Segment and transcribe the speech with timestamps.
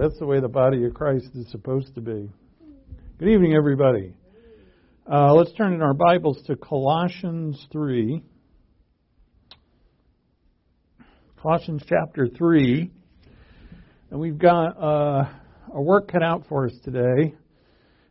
[0.00, 2.30] That's the way the body of Christ is supposed to be.
[3.18, 4.14] Good evening, everybody.
[5.06, 8.22] Uh, let's turn in our Bibles to Colossians 3.
[11.42, 12.90] Colossians chapter 3.
[14.10, 15.28] And we've got uh,
[15.74, 17.34] a work cut out for us today,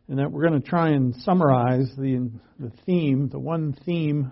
[0.06, 2.30] and that we're going to try and summarize the,
[2.60, 4.30] the theme, the one theme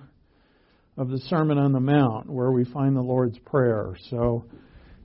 [0.96, 3.96] of the Sermon on the Mount, where we find the Lord's Prayer.
[4.10, 4.44] So,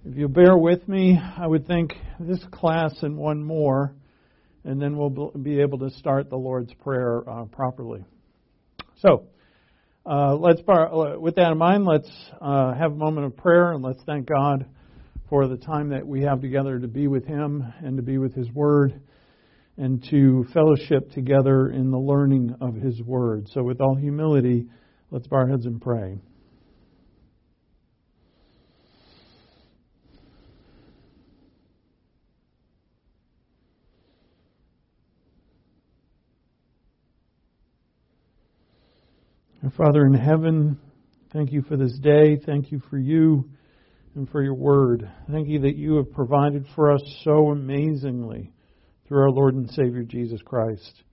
[0.05, 3.95] if you bear with me, I would think this class and one more,
[4.65, 8.03] and then we'll be able to start the Lord's Prayer uh, properly.
[8.97, 9.27] So,
[10.05, 12.09] uh, let's bar- with that in mind, let's
[12.41, 14.65] uh, have a moment of prayer and let's thank God
[15.29, 18.35] for the time that we have together to be with Him and to be with
[18.35, 18.99] His Word
[19.77, 23.47] and to fellowship together in the learning of His Word.
[23.53, 24.67] So, with all humility,
[25.11, 26.19] let's bow our heads and pray.
[39.71, 40.77] Father in heaven,
[41.31, 42.37] thank you for this day.
[42.45, 43.49] Thank you for you
[44.13, 45.09] and for your word.
[45.31, 48.51] Thank you that you have provided for us so amazingly
[49.07, 51.03] through our Lord and Savior Jesus Christ.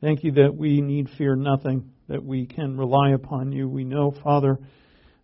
[0.00, 3.68] Thank you that we need fear nothing, that we can rely upon you.
[3.68, 4.56] We know, Father,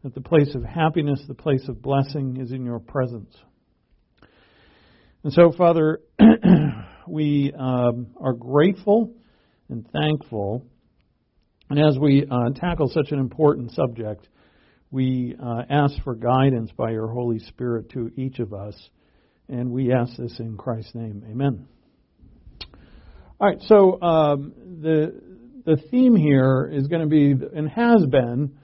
[0.03, 3.35] that the place of happiness, the place of blessing is in your presence.
[5.23, 6.01] And so, Father,
[7.09, 9.15] we um, are grateful
[9.71, 10.67] and thankful.
[11.71, 14.29] And as we uh, tackle such an important subject,
[14.91, 18.75] we uh, ask for guidance by your Holy Spirit to each of us.
[19.49, 21.25] And we ask this in Christ's name.
[21.29, 21.67] Amen.
[23.41, 25.21] All right, so um, the,
[25.65, 28.57] the theme here is going to be, and has been,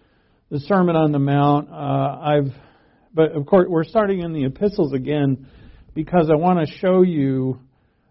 [0.50, 1.70] the Sermon on the Mount.
[1.70, 2.54] Uh, I've,
[3.14, 5.46] but of course, we're starting in the epistles again
[5.94, 7.60] because I want to show you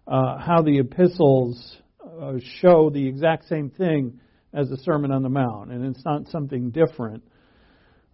[0.06, 4.20] uh, how the epistles uh, show the exact same thing
[4.52, 7.22] as the Sermon on the Mount, and it's not something different.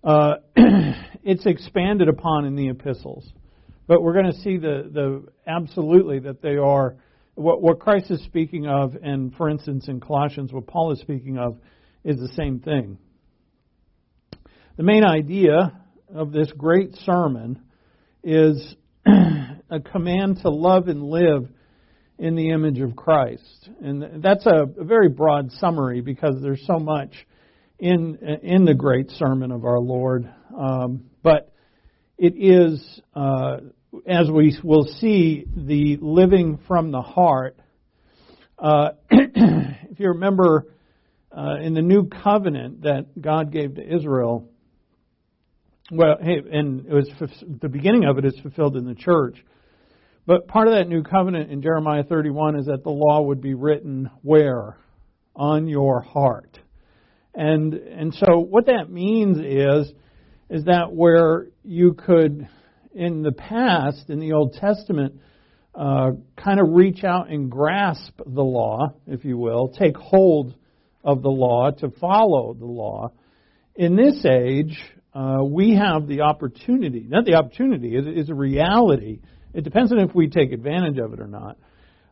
[0.04, 3.26] Uh, it's expanded upon in the epistles,
[3.86, 6.96] but we're going to see the the absolutely that they are
[7.34, 11.38] what what Christ is speaking of, and for instance in Colossians, what Paul is speaking
[11.38, 11.58] of,
[12.04, 12.98] is the same thing.
[14.76, 15.80] The main idea
[16.14, 17.62] of this great sermon
[18.22, 18.74] is
[19.06, 21.48] a command to love and live
[22.18, 23.68] in the image of Christ.
[23.82, 27.12] And that's a, very broad summary because there's so much
[27.78, 30.32] in in the great sermon of our Lord.
[30.56, 31.52] Um, but
[32.16, 33.58] it is, uh,
[34.06, 37.58] as we will see, the living from the heart.
[38.58, 40.66] Uh, if you remember
[41.36, 44.48] uh, in the new covenant that God gave to Israel,
[45.90, 47.08] well, hey, and it was
[47.60, 49.36] the beginning of it is fulfilled in the church.
[50.26, 53.54] But part of that new covenant in Jeremiah 31 is that the law would be
[53.54, 54.76] written where?
[55.36, 56.58] On your heart.
[57.34, 59.92] And and so what that means is
[60.48, 62.48] is that where you could
[62.94, 65.20] in the past in the Old Testament
[65.74, 66.12] uh,
[66.42, 70.54] kind of reach out and grasp the law, if you will, take hold
[71.04, 73.12] of the law to follow the law.
[73.74, 74.78] In this age,
[75.12, 79.20] uh, we have the opportunity, not the opportunity, it is a reality
[79.56, 81.56] it depends on if we take advantage of it or not.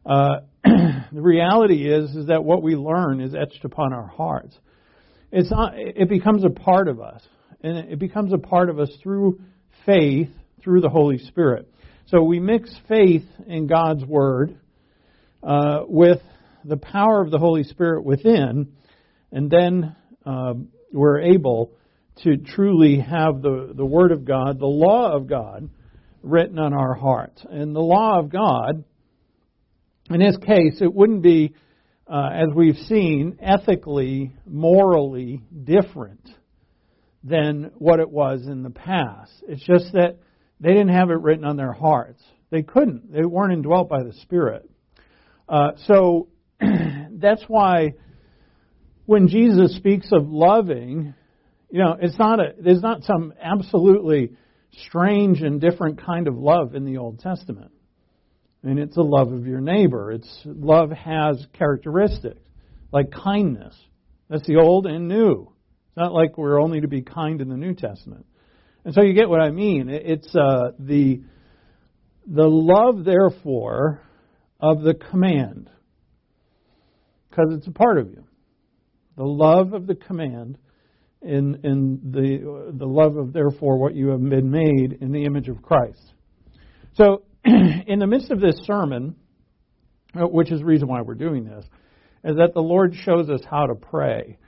[0.07, 4.57] Uh, the reality is is that what we learn is etched upon our hearts.
[5.31, 7.21] It's not, it becomes a part of us,
[7.63, 9.43] and it becomes a part of us through
[9.85, 10.31] faith,
[10.63, 11.71] through the Holy Spirit.
[12.07, 14.59] So we mix faith in God's Word
[15.43, 16.23] uh, with
[16.65, 18.73] the power of the Holy Spirit within,
[19.33, 19.95] and then
[20.25, 20.55] uh,
[20.93, 21.73] we're able
[22.23, 25.69] to truly have the, the Word of God, the law of God,
[26.25, 27.45] written on our hearts.
[27.49, 28.85] And the law of God,
[30.11, 31.55] in this case, it wouldn't be,
[32.07, 36.29] uh, as we've seen, ethically, morally different
[37.23, 39.33] than what it was in the past.
[39.49, 40.19] It's just that
[40.61, 42.23] they didn't have it written on their hearts.
[42.51, 43.13] They couldn't.
[43.13, 44.69] They weren't indwelt by the Spirit.
[45.49, 46.29] Uh, so
[46.61, 47.95] that's why
[49.07, 51.15] when Jesus speaks of loving,
[51.71, 54.37] you know, it's not a, there's not some absolutely
[54.87, 57.71] strange and different kind of love in the Old Testament.
[58.63, 60.13] And it's a love of your neighbor.
[60.13, 62.41] It's love has characteristics
[62.93, 63.75] like kindness.
[64.31, 65.53] That's the old and new.
[65.89, 68.25] It's not like we're only to be kind in the New Testament.
[68.85, 69.89] And so you get what I mean.
[69.89, 71.23] It's uh, the
[72.27, 74.01] the love, therefore,
[74.61, 75.71] of the command,
[77.29, 78.25] because it's a part of you.
[79.17, 80.57] The love of the command
[81.25, 85.49] in, in the, the love of, therefore, what you have been made in the image
[85.49, 86.13] of Christ.
[86.95, 89.17] So, in the midst of this sermon,
[90.15, 91.65] uh, which is the reason why we're doing this,
[92.25, 94.39] is that the Lord shows us how to pray.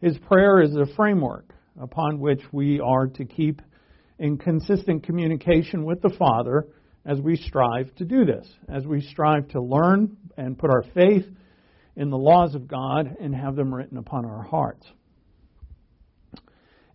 [0.00, 3.62] His prayer is a framework upon which we are to keep
[4.18, 6.66] in consistent communication with the Father
[7.06, 11.26] as we strive to do this, as we strive to learn and put our faith
[11.96, 14.86] in the laws of God and have them written upon our hearts.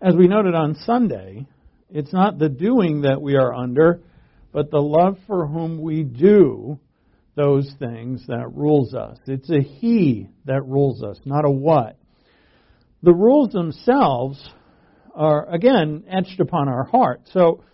[0.01, 1.45] As we noted on Sunday,
[1.89, 4.01] it's not the doing that we are under,
[4.53, 6.79] but the love for whom we do
[7.35, 9.17] those things that rules us.
[9.25, 11.97] It's a He that rules us, not a what.
[13.03, 14.41] The rules themselves
[15.13, 17.23] are, again, etched upon our heart.
[17.33, 17.65] So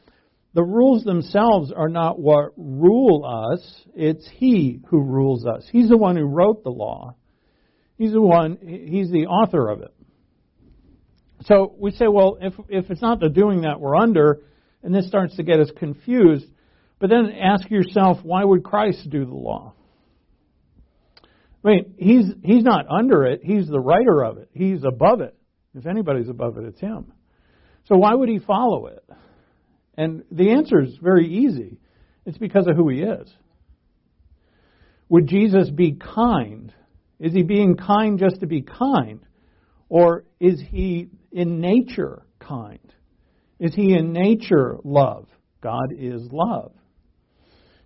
[0.56, 5.68] the rules themselves are not what rule us, it's He who rules us.
[5.72, 7.18] He's the one who wrote the law.
[8.00, 9.95] He's the one, He's the author of it.
[11.46, 14.42] So we say, well, if, if it's not the doing that we're under,
[14.84, 16.46] and this starts to get us confused,
[17.00, 19.74] but then ask yourself, why would Christ do the law?
[21.64, 25.36] I mean, he's, he's not under it, he's the writer of it, he's above it.
[25.74, 27.12] If anybody's above it, it's him.
[27.86, 29.04] So why would he follow it?
[29.98, 31.80] And the answer is very easy
[32.25, 33.32] it's because of who he is.
[35.10, 36.74] Would Jesus be kind?
[37.20, 39.20] Is he being kind just to be kind?
[39.90, 42.80] Or is he in nature kind?
[43.60, 45.27] Is he in nature love?
[45.62, 46.72] God is love.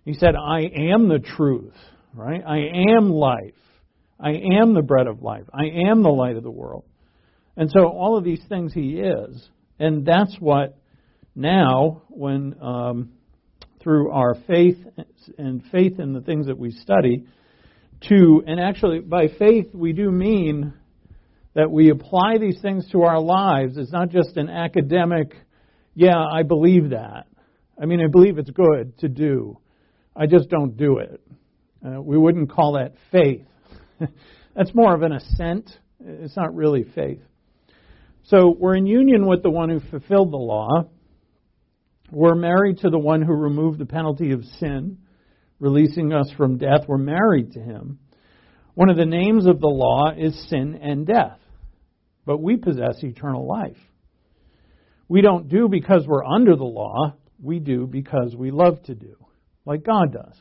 [0.04, 0.60] He said, I
[0.92, 1.74] am the truth,
[2.14, 2.42] right?
[2.46, 3.54] I am life.
[4.18, 4.30] I
[4.60, 5.44] am the bread of life.
[5.52, 6.84] I am the light of the world.
[7.56, 9.48] And so all of these things he is.
[9.78, 10.78] And that's what
[11.34, 13.10] now, when um,
[13.82, 14.78] through our faith
[15.38, 17.26] and faith in the things that we study,
[18.08, 20.74] to, and actually by faith we do mean
[21.54, 25.34] that we apply these things to our lives is not just an academic,
[25.94, 27.26] yeah, I believe that.
[27.80, 29.58] I mean, I believe it's good to do.
[30.14, 31.20] I just don't do it.
[31.84, 33.46] Uh, we wouldn't call that faith.
[34.54, 35.70] That's more of an assent.
[36.04, 37.20] It's not really faith.
[38.24, 40.84] So we're in union with the one who fulfilled the law.
[42.12, 44.98] We're married to the one who removed the penalty of sin,
[45.58, 46.86] releasing us from death.
[46.86, 47.98] We're married to him.
[48.74, 51.38] One of the names of the law is sin and death,
[52.24, 53.76] but we possess eternal life.
[55.08, 59.16] We don't do because we're under the law, we do because we love to do,
[59.64, 60.36] like God does.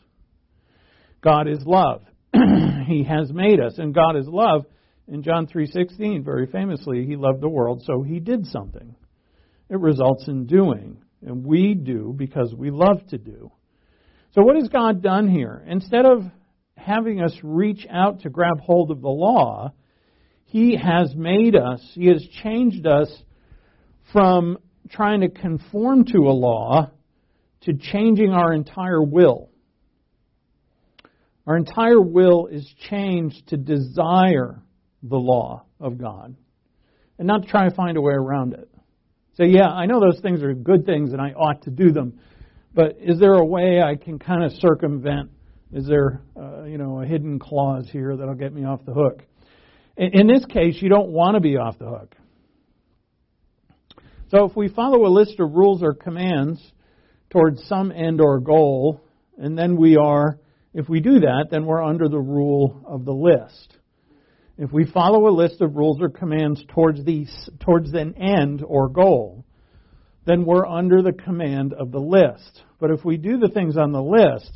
[1.21, 2.03] God is love.
[2.85, 4.65] he has made us, and God is love,
[5.11, 8.95] in John 3:16, very famously, he loved the world, so he did something.
[9.69, 13.51] It results in doing, and we do because we love to do.
[14.31, 15.63] So what has God done here?
[15.67, 16.25] Instead of
[16.79, 19.73] having us reach out to grab hold of the law,
[20.45, 23.11] he has made us, he has changed us
[24.11, 24.57] from
[24.89, 26.89] trying to conform to a law
[27.61, 29.49] to changing our entire will.
[31.45, 34.61] Our entire will is changed to desire
[35.03, 36.35] the law of God
[37.17, 38.69] and not try to find a way around it.
[39.35, 42.19] So, yeah, I know those things are good things and I ought to do them,
[42.73, 45.31] but is there a way I can kind of circumvent?
[45.71, 49.21] Is there, uh, you know, a hidden clause here that'll get me off the hook?
[49.97, 52.15] In, in this case, you don't want to be off the hook.
[54.31, 56.59] So, if we follow a list of rules or commands
[57.29, 59.01] towards some end or goal,
[59.37, 60.39] and then we are,
[60.73, 63.77] if we do that, then we're under the rule of the list.
[64.57, 67.27] If we follow a list of rules or commands towards, the,
[67.59, 69.45] towards an end or goal,
[70.25, 72.63] then we're under the command of the list.
[72.79, 74.51] But if we do the things on the list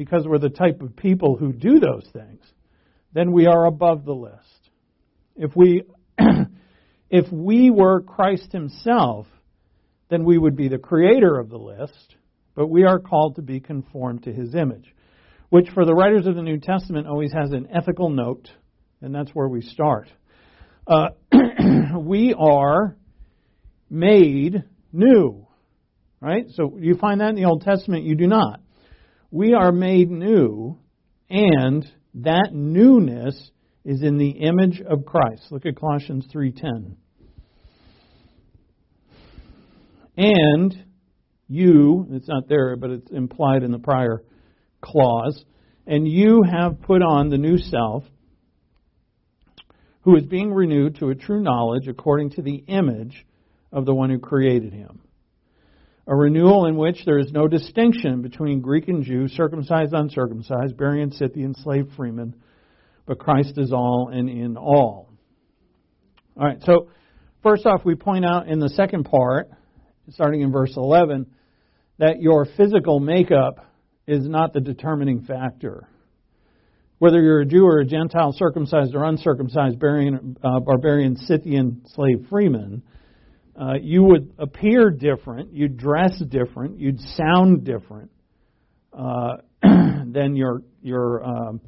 [0.00, 2.42] because we're the type of people who do those things,
[3.12, 4.70] then we are above the list.
[5.36, 5.82] If we
[7.10, 9.26] if we were Christ himself,
[10.08, 12.16] then we would be the creator of the list,
[12.54, 14.94] but we are called to be conformed to his image,
[15.50, 18.48] which for the writers of the New Testament always has an ethical note
[19.02, 20.08] and that's where we start.
[20.86, 21.08] Uh,
[22.00, 22.96] we are
[23.90, 24.64] made
[24.94, 25.46] new,
[26.22, 26.46] right?
[26.54, 28.62] So you find that in the Old Testament, you do not.
[29.30, 30.78] We are made new,
[31.28, 33.50] and that newness
[33.84, 35.46] is in the image of Christ.
[35.50, 36.96] Look at Colossians 3:10.
[40.16, 40.84] And
[41.46, 44.22] you, it's not there, but it's implied in the prior
[44.80, 45.44] clause,
[45.86, 48.04] and you have put on the new self
[50.02, 53.26] who is being renewed to a true knowledge according to the image
[53.72, 55.00] of the one who created him.
[56.10, 61.12] A renewal in which there is no distinction between Greek and Jew, circumcised, uncircumcised, Barbarian,
[61.12, 62.34] Scythian, slave, freeman,
[63.06, 65.08] but Christ is all and in all.
[66.36, 66.90] All right, so
[67.42, 69.50] first off, we point out in the second part,
[70.08, 71.26] starting in verse 11,
[71.98, 73.64] that your physical makeup
[74.06, 75.88] is not the determining factor
[77.00, 82.26] whether you're a Jew or a Gentile, circumcised or uncircumcised, barbarian, uh, barbarian Scythian slave
[82.28, 82.82] freeman,
[83.56, 88.10] uh, you would appear different, you'd dress different, you'd sound different
[88.92, 91.60] uh, than your your um,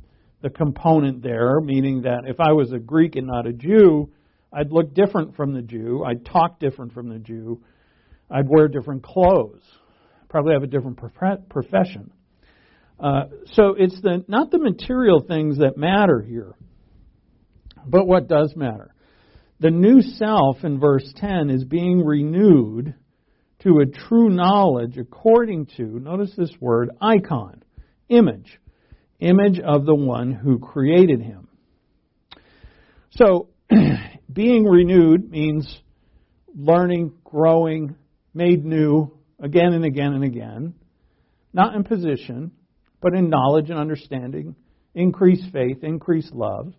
[0.42, 1.60] the component there.
[1.60, 4.10] Meaning that if I was a Greek and not a Jew,
[4.52, 7.62] I'd look different from the Jew, I'd talk different from the Jew,
[8.30, 9.62] I'd wear different clothes,
[10.28, 10.98] probably have a different
[11.48, 12.10] profession.
[13.00, 13.24] Uh,
[13.54, 16.54] so it's the not the material things that matter here,
[17.86, 18.91] but what does matter.
[19.62, 22.96] The new self in verse 10 is being renewed
[23.60, 27.62] to a true knowledge according to, notice this word, icon,
[28.08, 28.58] image,
[29.20, 31.46] image of the one who created him.
[33.10, 33.50] So,
[34.32, 35.80] being renewed means
[36.56, 37.94] learning, growing,
[38.34, 40.74] made new again and again and again,
[41.52, 42.50] not in position,
[43.00, 44.56] but in knowledge and understanding,
[44.92, 46.74] increased faith, increased love.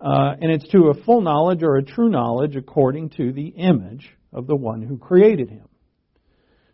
[0.00, 4.08] Uh, and it's to a full knowledge or a true knowledge according to the image
[4.32, 5.68] of the one who created him.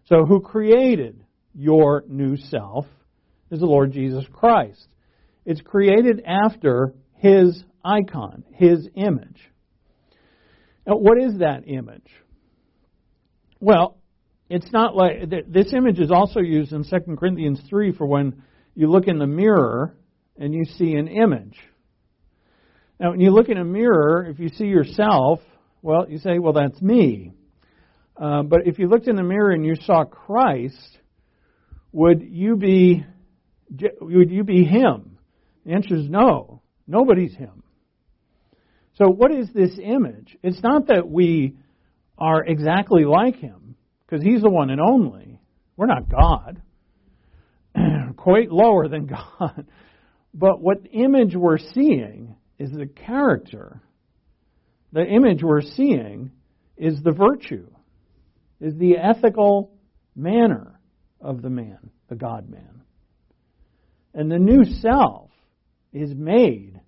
[0.07, 2.87] So, who created your new self
[3.51, 4.87] is the Lord Jesus Christ.
[5.47, 9.41] It's created after his icon, his image.
[10.87, 12.11] Now, what is that image?
[13.61, 13.97] Well,
[14.51, 18.43] it's not like this image is also used in 2 Corinthians 3 for when
[18.75, 19.97] you look in the mirror
[20.37, 21.57] and you see an image.
[23.01, 25.41] Now, when you look in a mirror, if you see yourself,
[25.83, 27.33] well, you say, well, that's me.
[28.17, 30.99] Uh, but if you looked in the mirror and you saw Christ,
[31.93, 33.05] would you be
[34.01, 35.19] would you be him?
[35.65, 36.63] The answer is no.
[36.87, 37.63] Nobody's him.
[38.99, 40.37] So what is this image?
[40.43, 41.57] It's not that we
[42.17, 43.75] are exactly like him
[44.07, 45.41] because He's the one and only.
[45.77, 46.63] We're not God.
[48.17, 49.07] Quite lower than
[49.39, 49.67] God.
[50.33, 53.81] But what image we're seeing is the character.
[54.93, 56.31] The image we're seeing
[56.77, 57.69] is the virtue,
[58.61, 59.73] is the ethical
[60.15, 60.79] manner
[61.21, 62.83] of the man, the God man.
[64.13, 65.31] And the new self
[65.93, 66.81] is made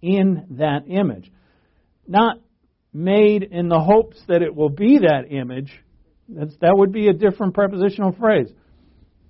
[0.00, 1.30] in that image.
[2.06, 2.38] Not
[2.92, 5.72] made in the hopes that it will be that image,
[6.28, 8.48] that's, that would be a different prepositional phrase.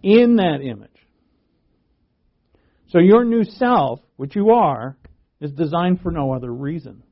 [0.03, 0.91] In that image.
[2.89, 4.97] So your new self, which you are,
[5.43, 7.03] is designed for no other reason.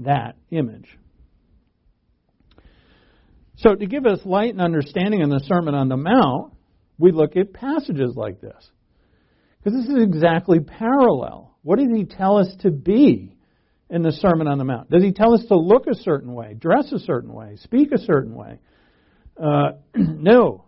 [0.00, 0.98] That image.
[3.56, 6.52] So, to give us light and understanding in the Sermon on the Mount,
[6.98, 8.68] we look at passages like this.
[9.62, 11.56] Because this is exactly parallel.
[11.62, 13.36] What does he tell us to be
[13.88, 14.90] in the Sermon on the Mount?
[14.90, 17.98] Does he tell us to look a certain way, dress a certain way, speak a
[17.98, 18.58] certain way?
[19.40, 20.64] Uh, no.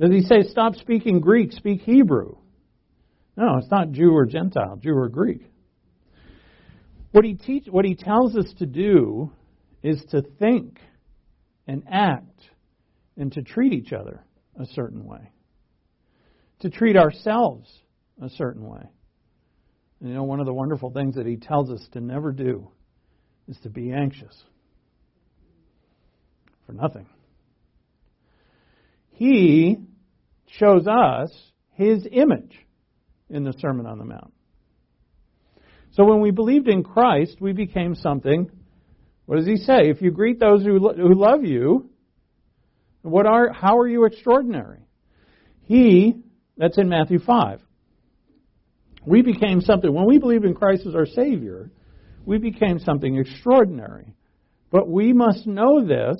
[0.00, 2.36] Does he say stop speaking Greek, speak Hebrew?
[3.36, 5.42] No, it's not Jew or Gentile, Jew or Greek.
[7.12, 9.30] What he teach, what he tells us to do
[9.82, 10.78] is to think
[11.66, 12.42] and act
[13.16, 14.24] and to treat each other
[14.58, 15.30] a certain way.
[16.60, 17.70] To treat ourselves
[18.20, 18.82] a certain way.
[20.00, 22.68] And you know, one of the wonderful things that he tells us to never do
[23.48, 24.34] is to be anxious
[26.66, 27.06] for nothing.
[29.10, 29.78] He
[30.58, 31.30] shows us
[31.72, 32.65] his image
[33.30, 34.32] in the Sermon on the Mount.
[35.92, 38.50] So when we believed in Christ, we became something.
[39.24, 39.88] What does he say?
[39.88, 41.90] If you greet those who, lo- who love you,
[43.02, 44.80] what are, how are you extraordinary?
[45.62, 46.16] He,
[46.56, 47.60] that's in Matthew 5.
[49.04, 49.92] We became something.
[49.92, 51.70] When we believe in Christ as our Savior,
[52.24, 54.14] we became something extraordinary.
[54.70, 56.16] But we must know this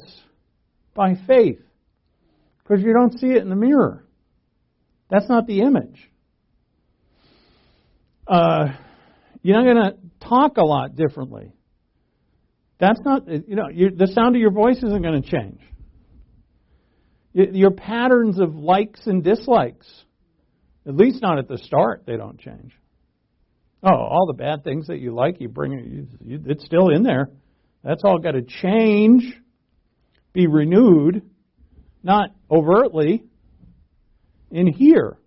[0.95, 1.61] by faith.
[2.63, 4.05] Because you don't see it in the mirror.
[5.11, 6.11] That's not the image.
[8.27, 8.69] Uh,
[9.43, 11.53] you're not going to talk a lot differently.
[12.79, 15.61] That's not, you know, the sound of your voice isn't going to change.
[17.33, 19.87] Your patterns of likes and dislikes,
[20.87, 22.73] at least not at the start, they don't change.
[23.83, 27.29] Oh, all the bad things that you like, you bring it, it's still in there.
[27.85, 29.23] That's all got to change,
[30.33, 31.23] be renewed,
[32.03, 33.25] not overtly,
[34.51, 35.19] in here.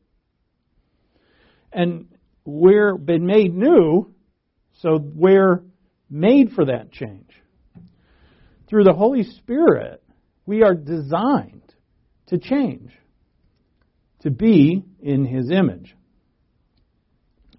[1.71, 2.07] And
[2.49, 4.13] we're been made new,
[4.79, 5.63] so we're
[6.09, 7.29] made for that change.
[8.67, 10.03] Through the Holy Spirit,
[10.45, 11.73] we are designed
[12.27, 12.91] to change,
[14.21, 15.95] to be in His image.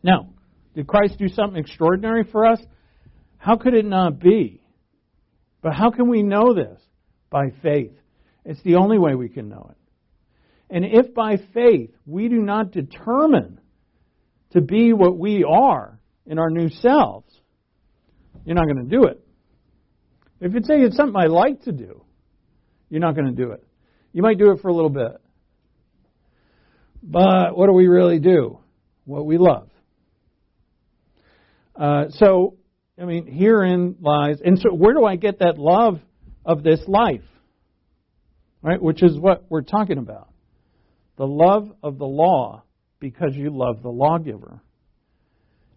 [0.02, 0.30] Now,
[0.74, 2.60] did Christ do something extraordinary for us?
[3.38, 4.62] How could it not be?
[5.62, 6.80] But how can we know this?
[7.28, 7.92] By faith.
[8.44, 9.76] It's the only way we can know it.
[10.70, 13.60] And if by faith we do not determine
[14.52, 17.26] to be what we are in our new selves,
[18.44, 19.22] you're not going to do it.
[20.40, 22.02] If you say it's something I like to do,
[22.88, 23.62] you're not going to do it.
[24.12, 25.20] You might do it for a little bit.
[27.02, 28.58] But what do we really do?
[29.04, 29.68] What we love.
[31.76, 32.56] Uh, so,
[33.00, 34.40] I mean, herein lies.
[34.44, 36.00] And so, where do I get that love
[36.44, 37.22] of this life?
[38.62, 38.80] Right?
[38.80, 40.28] Which is what we're talking about.
[41.16, 42.64] The love of the law
[43.00, 44.60] because you love the lawgiver.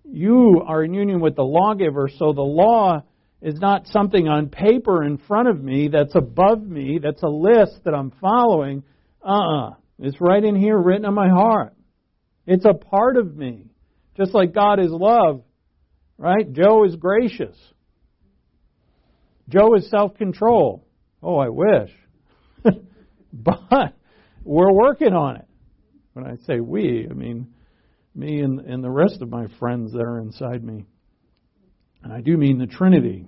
[0.03, 3.03] You are in union with the lawgiver, so the law
[3.41, 7.83] is not something on paper in front of me that's above me, that's a list
[7.85, 8.83] that I'm following.
[9.25, 9.69] Uh uh-uh.
[9.69, 11.73] uh It's right in here, written on my heart.
[12.45, 13.67] It's a part of me.
[14.17, 15.43] Just like God is love,
[16.17, 16.51] right?
[16.51, 17.57] Joe is gracious.
[19.49, 20.85] Joe is self control.
[21.21, 21.91] Oh, I wish.
[23.33, 23.93] but
[24.43, 25.47] we're working on it.
[26.13, 27.47] When I say we, I mean
[28.15, 30.85] me and, and the rest of my friends that are inside me.
[32.03, 33.25] And I do mean the Trinity.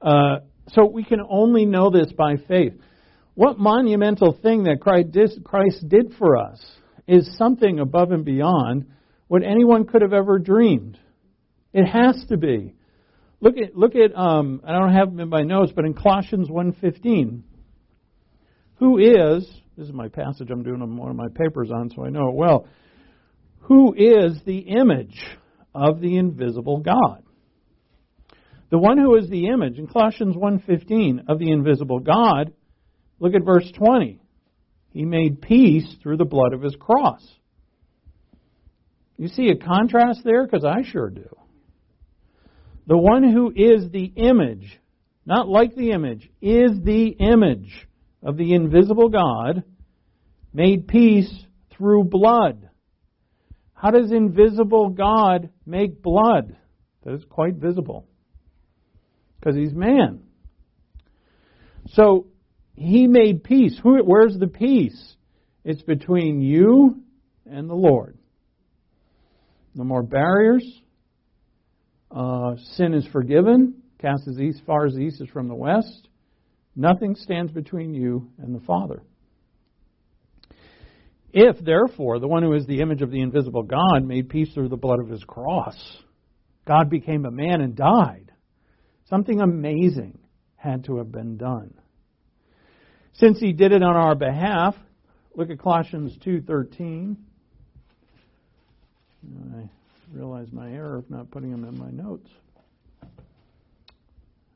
[0.00, 2.74] Uh, so we can only know this by faith.
[3.34, 6.64] What monumental thing that Christ did for us
[7.06, 8.86] is something above and beyond
[9.26, 10.98] what anyone could have ever dreamed.
[11.72, 12.74] It has to be.
[13.40, 16.48] Look at look at um, I don't have them in my notes, but in Colossians
[16.48, 17.42] 1:15,
[18.76, 22.10] who is this is my passage I'm doing one of my papers on, so I
[22.10, 22.66] know it well.
[23.60, 25.16] Who is the image
[25.72, 27.22] of the invisible God?
[28.70, 32.52] The one who is the image in Colossians 1:15 of the invisible God,
[33.20, 34.20] look at verse 20.
[34.90, 37.24] He made peace through the blood of his cross.
[39.16, 41.28] You see a contrast there because I sure do.
[42.88, 44.80] The one who is the image,
[45.24, 47.87] not like the image, is the image
[48.22, 49.62] of the invisible God,
[50.52, 51.32] made peace
[51.70, 52.68] through blood.
[53.74, 56.56] How does invisible God make blood
[57.04, 58.06] that is quite visible?
[59.38, 60.20] Because he's man.
[61.92, 62.26] So
[62.74, 63.78] he made peace.
[63.82, 65.14] where's the peace?
[65.64, 67.02] It's between you
[67.46, 68.18] and the Lord.
[69.74, 70.64] No more barriers.
[72.10, 76.08] Uh, sin is forgiven, cast as east, far as the east is from the west.
[76.78, 79.02] Nothing stands between you and the Father.
[81.32, 84.68] If, therefore, the one who is the image of the invisible God made peace through
[84.68, 85.76] the blood of his cross,
[86.68, 88.30] God became a man and died,
[89.10, 90.20] something amazing
[90.54, 91.74] had to have been done.
[93.14, 94.76] Since he did it on our behalf,
[95.34, 97.16] look at Colossians 2:13.
[99.52, 99.68] I
[100.12, 102.30] realize my error of not putting them in my notes.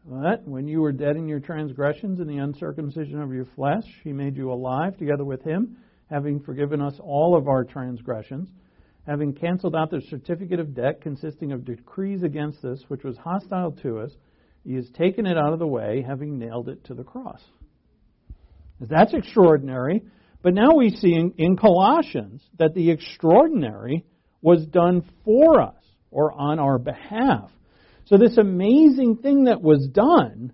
[0.04, 4.12] But when you were dead in your transgressions and the uncircumcision of your flesh, he
[4.12, 5.76] made you alive together with him,
[6.10, 8.48] having forgiven us all of our transgressions,
[9.06, 13.72] having canceled out the certificate of debt consisting of decrees against us, which was hostile
[13.82, 14.10] to us,
[14.64, 17.40] he has taken it out of the way, having nailed it to the cross.
[18.80, 20.02] That's extraordinary.
[20.42, 24.04] But now we see in, in Colossians that the extraordinary
[24.40, 25.74] was done for us
[26.10, 27.50] or on our behalf.
[28.06, 30.52] So this amazing thing that was done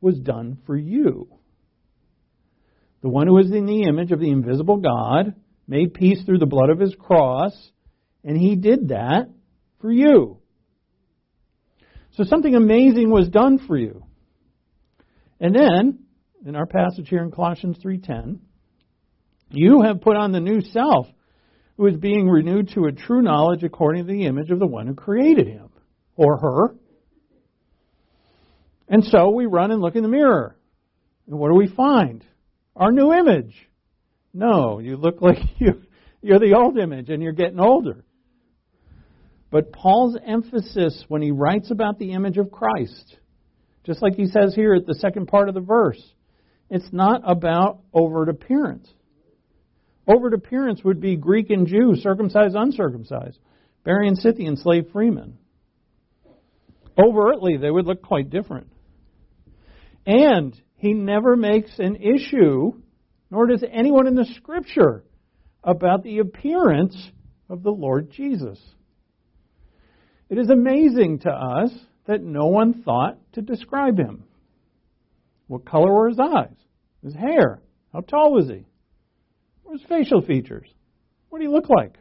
[0.00, 1.28] was done for you.
[3.02, 5.34] The one who is in the image of the invisible God
[5.66, 7.52] made peace through the blood of his cross,
[8.24, 9.30] and he did that
[9.80, 10.38] for you.
[12.12, 14.04] So something amazing was done for you.
[15.40, 16.00] And then,
[16.44, 18.40] in our passage here in Colossians 3:10,
[19.50, 21.06] you have put on the new self,
[21.76, 24.86] who is being renewed to a true knowledge according to the image of the one
[24.86, 25.70] who created him
[26.16, 26.74] or her.
[28.90, 30.56] And so we run and look in the mirror.
[31.26, 32.24] And what do we find?
[32.74, 33.54] Our new image.
[34.34, 35.82] No, you look like you,
[36.20, 38.04] you're the old image and you're getting older.
[39.50, 43.16] But Paul's emphasis when he writes about the image of Christ,
[43.84, 46.02] just like he says here at the second part of the verse,
[46.68, 48.88] it's not about overt appearance.
[50.06, 53.38] Overt appearance would be Greek and Jew, circumcised, uncircumcised,
[53.86, 55.38] Barian, Scythian, slave, freeman.
[56.98, 58.68] Overtly, they would look quite different.
[60.06, 62.72] And he never makes an issue,
[63.30, 65.04] nor does anyone in the Scripture,
[65.62, 66.96] about the appearance
[67.48, 68.58] of the Lord Jesus.
[70.28, 71.70] It is amazing to us
[72.06, 74.24] that no one thought to describe him.
[75.48, 76.56] What color were his eyes?
[77.02, 77.60] His hair?
[77.92, 78.64] How tall was he?
[79.62, 80.68] What were his facial features?
[81.28, 81.98] What did he look like?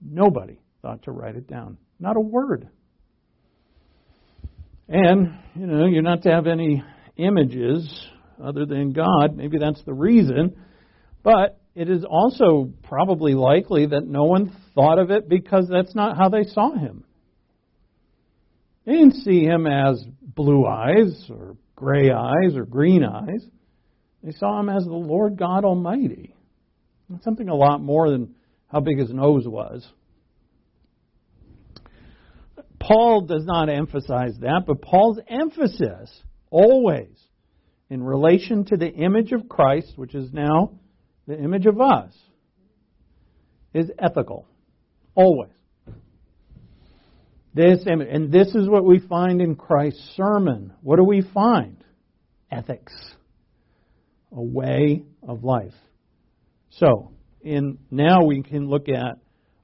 [0.00, 1.78] Nobody thought to write it down.
[1.98, 2.68] Not a word.
[4.88, 6.82] And, you know, you're not to have any
[7.16, 7.88] images
[8.42, 9.36] other than God.
[9.36, 10.56] Maybe that's the reason.
[11.22, 16.16] But it is also probably likely that no one thought of it because that's not
[16.16, 17.04] how they saw him.
[18.84, 23.44] They didn't see him as blue eyes or gray eyes or green eyes.
[24.22, 26.34] They saw him as the Lord God Almighty.
[27.22, 28.34] something a lot more than
[28.68, 29.86] how big his nose was.
[32.78, 36.10] Paul does not emphasize that, but Paul's emphasis
[36.50, 37.08] always
[37.88, 40.72] in relation to the image of Christ, which is now
[41.26, 42.12] the image of us,
[43.74, 44.46] is ethical.
[45.14, 45.50] Always.
[47.54, 50.74] This image, and this is what we find in Christ's sermon.
[50.82, 51.82] What do we find?
[52.50, 52.92] Ethics.
[54.30, 55.72] A way of life.
[56.70, 59.16] So, in now we can look at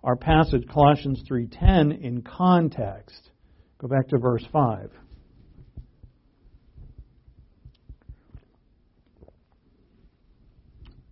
[0.05, 3.31] our passage Colossians 3:10 in context.
[3.79, 4.91] Go back to verse 5.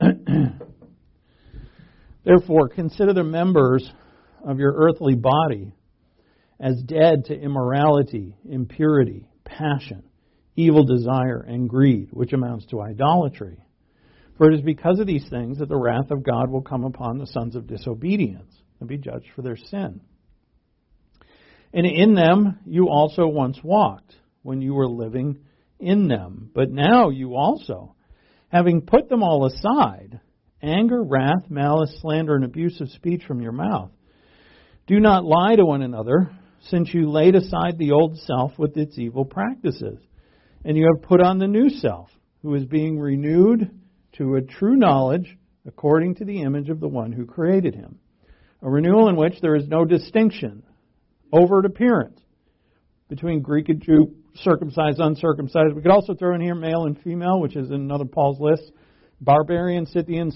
[2.25, 3.93] Therefore, consider the members
[4.45, 5.75] of your earthly body
[6.59, 10.03] as dead to immorality, impurity, passion,
[10.57, 13.59] evil desire, and greed, which amounts to idolatry.
[14.37, 17.19] For it is because of these things that the wrath of God will come upon
[17.19, 20.01] the sons of disobedience and be judged for their sin.
[21.73, 25.41] And in them you also once walked when you were living
[25.79, 26.51] in them.
[26.55, 27.95] But now you also,
[28.49, 30.21] having put them all aside,
[30.63, 33.91] anger, wrath, malice, slander, and abusive speech from your mouth,
[34.87, 36.31] do not lie to one another,
[36.63, 39.99] since you laid aside the old self with its evil practices,
[40.65, 42.11] and you have put on the new self,
[42.43, 43.71] who is being renewed
[44.13, 47.99] to a true knowledge according to the image of the one who created him
[48.63, 50.63] a renewal in which there is no distinction,
[51.33, 52.21] overt appearance,
[53.09, 55.75] between Greek and Jew, circumcised, uncircumcised.
[55.75, 58.71] We could also throw in here male and female, which is in another Paul's list,
[59.21, 60.33] barbarian, Scythian,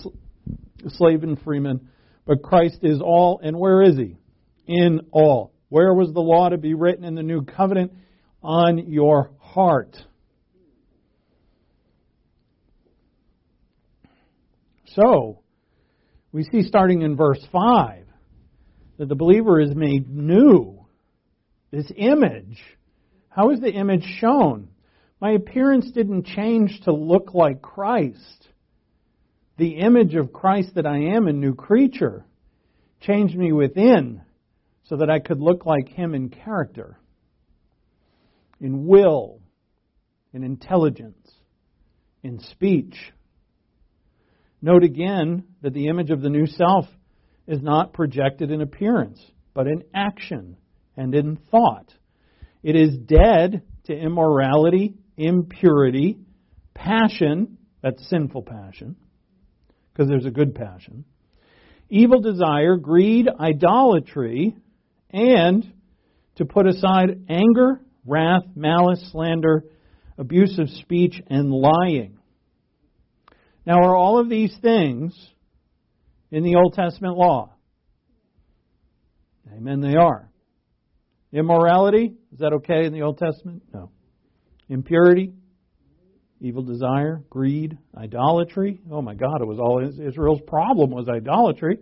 [0.88, 1.88] slave, and freeman.
[2.26, 4.16] But Christ is all, and where is he?
[4.66, 5.52] In all.
[5.68, 7.92] Where was the law to be written in the new covenant?
[8.42, 9.96] On your heart.
[14.86, 15.40] So,
[16.30, 18.03] we see starting in verse 5
[18.98, 20.86] that the believer is made new.
[21.70, 22.60] This image.
[23.28, 24.68] How is the image shown?
[25.20, 28.48] My appearance didn't change to look like Christ.
[29.56, 32.24] the image of Christ that I am, a new creature,
[33.00, 34.22] changed me within
[34.84, 36.98] so that I could look like Him in character,
[38.60, 39.40] in will,
[40.32, 41.30] in intelligence,
[42.22, 42.96] in speech.
[44.60, 46.86] Note again that the image of the new self
[47.46, 49.20] is not projected in appearance,
[49.52, 50.56] but in action
[50.96, 51.92] and in thought.
[52.62, 56.18] It is dead to immorality, impurity,
[56.74, 58.96] passion, that's sinful passion,
[59.92, 61.04] because there's a good passion,
[61.90, 64.56] evil desire, greed, idolatry,
[65.10, 65.70] and
[66.36, 69.64] to put aside anger, wrath, malice, slander,
[70.18, 72.18] abusive speech, and lying.
[73.66, 75.14] Now, are all of these things
[76.34, 77.54] in the Old Testament law?
[79.56, 80.28] Amen, they are.
[81.32, 83.62] Immorality, is that okay in the Old Testament?
[83.72, 83.90] No.
[84.68, 85.32] Impurity,
[86.40, 88.80] evil desire, greed, idolatry.
[88.90, 91.78] Oh my God, it was all Israel's problem was idolatry.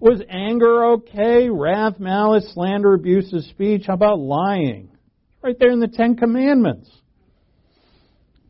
[0.00, 1.48] Was anger okay?
[1.48, 3.84] Wrath, malice, slander, abuse of speech.
[3.86, 4.90] How about lying?
[5.40, 6.90] Right there in the Ten Commandments.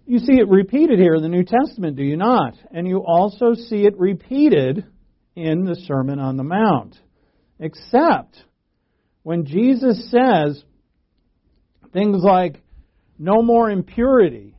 [0.07, 2.55] You see it repeated here in the New Testament, do you not?
[2.71, 4.87] And you also see it repeated
[5.43, 6.97] in the Sermon on the Mount.
[7.59, 8.37] Except
[9.23, 10.63] when Jesus says
[11.93, 12.63] things like,
[13.19, 14.57] no more impurity,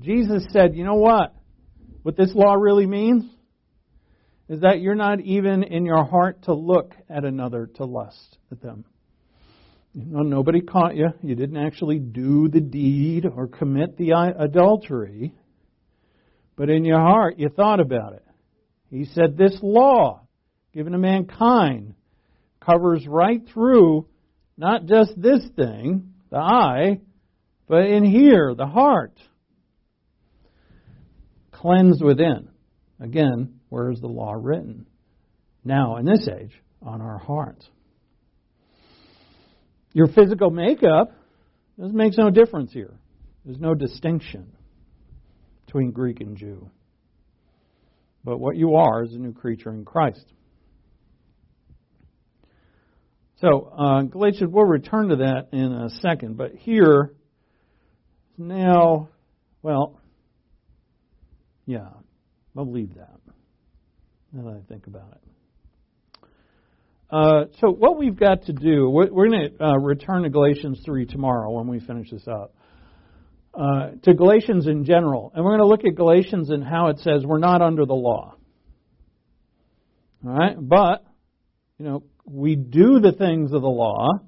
[0.00, 1.34] Jesus said, you know what?
[2.02, 3.24] What this law really means
[4.48, 8.62] is that you're not even in your heart to look at another to lust at
[8.62, 8.84] them.
[9.94, 11.08] Nobody caught you.
[11.22, 15.34] You didn't actually do the deed or commit the adultery.
[16.56, 18.24] But in your heart, you thought about it.
[18.90, 20.22] He said, This law
[20.72, 21.94] given to mankind
[22.60, 24.06] covers right through
[24.56, 27.00] not just this thing, the eye,
[27.66, 29.18] but in here, the heart
[31.52, 32.48] cleansed within.
[33.00, 34.86] Again, where is the law written?
[35.64, 37.68] Now, in this age, on our hearts.
[39.92, 41.12] Your physical makeup,
[41.76, 42.94] this makes no difference here.
[43.44, 44.52] There's no distinction
[45.66, 46.70] between Greek and Jew.
[48.24, 50.24] But what you are is a new creature in Christ.
[53.40, 56.36] So, uh, Galatians, we'll return to that in a second.
[56.36, 57.14] But here,
[58.36, 59.08] now,
[59.62, 60.00] well,
[61.66, 61.88] yeah,
[62.56, 63.20] I'll leave that.
[64.32, 65.28] Now that I think about it.
[67.10, 71.06] Uh, so what we've got to do, we're, going to uh, return to Galatians 3
[71.06, 72.54] tomorrow when we finish this up.
[73.58, 76.98] Uh, to Galatians in general, and we're going to look at Galatians and how it
[77.00, 78.36] says we're not under the law.
[80.24, 81.04] All right, but
[81.76, 84.20] you know we do the things of the law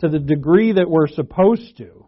[0.00, 2.06] to the degree that we're supposed to.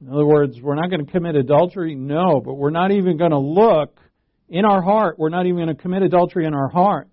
[0.00, 3.32] In other words, we're not going to commit adultery, no, but we're not even going
[3.32, 4.00] to look
[4.48, 5.18] in our heart.
[5.18, 7.08] We're not even going to commit adultery in our heart.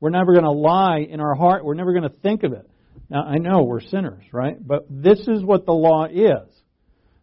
[0.00, 1.64] We're never going to lie in our heart.
[1.64, 2.68] We're never going to think of it.
[3.08, 4.56] Now, I know we're sinners, right?
[4.60, 6.61] But this is what the law is.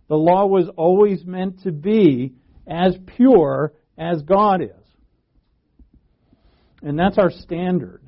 [0.09, 2.33] The law was always meant to be
[2.67, 4.71] as pure as God is.
[6.81, 8.01] And that's our standard.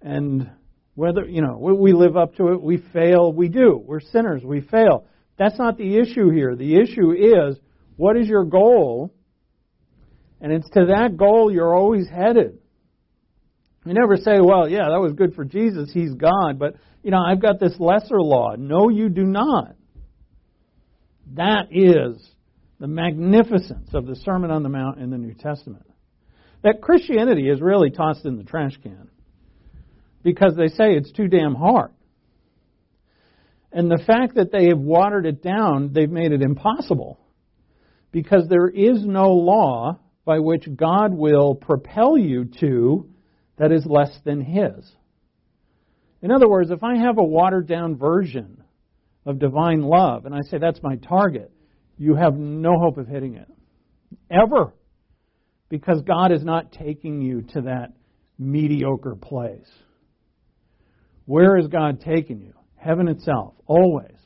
[0.00, 0.50] And
[0.94, 3.80] whether, you know, we live up to it, we fail, we do.
[3.84, 5.06] We're sinners, we fail.
[5.38, 6.56] That's not the issue here.
[6.56, 7.56] The issue is
[7.96, 9.14] what is your goal?
[10.40, 12.58] And it's to that goal you're always headed.
[13.84, 17.18] You never say, well, yeah, that was good for Jesus, he's God, but, you know,
[17.18, 18.54] I've got this lesser law.
[18.56, 19.74] No, you do not.
[21.34, 22.22] That is
[22.78, 25.86] the magnificence of the Sermon on the Mount in the New Testament.
[26.62, 29.08] That Christianity is really tossed in the trash can
[30.22, 31.90] because they say it's too damn hard.
[33.72, 37.18] And the fact that they have watered it down, they've made it impossible.
[38.10, 43.08] Because there is no law by which God will propel you to
[43.56, 44.90] that is less than His.
[46.20, 48.61] In other words, if I have a watered down version
[49.24, 51.52] of divine love and I say that's my target,
[51.98, 53.48] you have no hope of hitting it.
[54.30, 54.72] Ever.
[55.68, 57.92] Because God is not taking you to that
[58.38, 59.70] mediocre place.
[61.24, 62.52] Where is God taking you?
[62.76, 64.16] Heaven itself, always.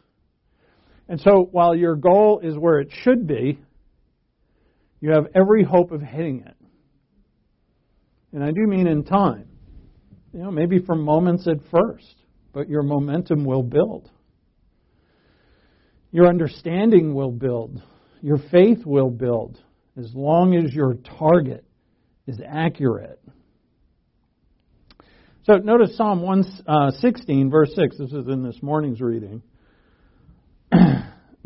[1.09, 3.61] And so while your goal is where it should be,
[5.01, 6.57] you have every hope of hitting it.
[8.33, 9.49] And I do mean in time.
[10.33, 12.15] You know, maybe for moments at first,
[12.53, 14.11] but your momentum will build.
[16.13, 17.83] Your understanding will build.
[18.23, 19.61] Your faith will build
[19.99, 21.65] as long as your target
[22.27, 23.21] is accurate.
[25.45, 27.99] So notice Psalm 116, uh, verse 6.
[27.99, 29.43] This is in this morning's reading.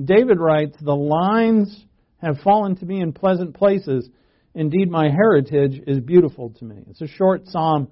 [0.02, 1.84] David writes, The lines
[2.22, 4.08] have fallen to me in pleasant places.
[4.54, 6.76] Indeed, my heritage is beautiful to me.
[6.88, 7.88] It's a short psalm.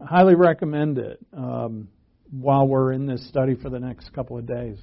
[0.00, 1.88] I highly recommend it um,
[2.30, 4.78] while we're in this study for the next couple of days.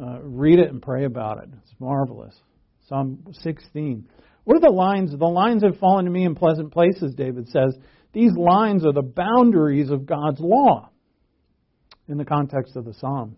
[0.00, 1.48] Uh, read it and pray about it.
[1.62, 2.34] It's marvelous.
[2.88, 4.08] Psalm 16.
[4.44, 5.10] What are the lines?
[5.16, 7.76] The lines have fallen to me in pleasant places, David says.
[8.12, 10.90] These lines are the boundaries of God's law
[12.08, 13.36] in the context of the psalm.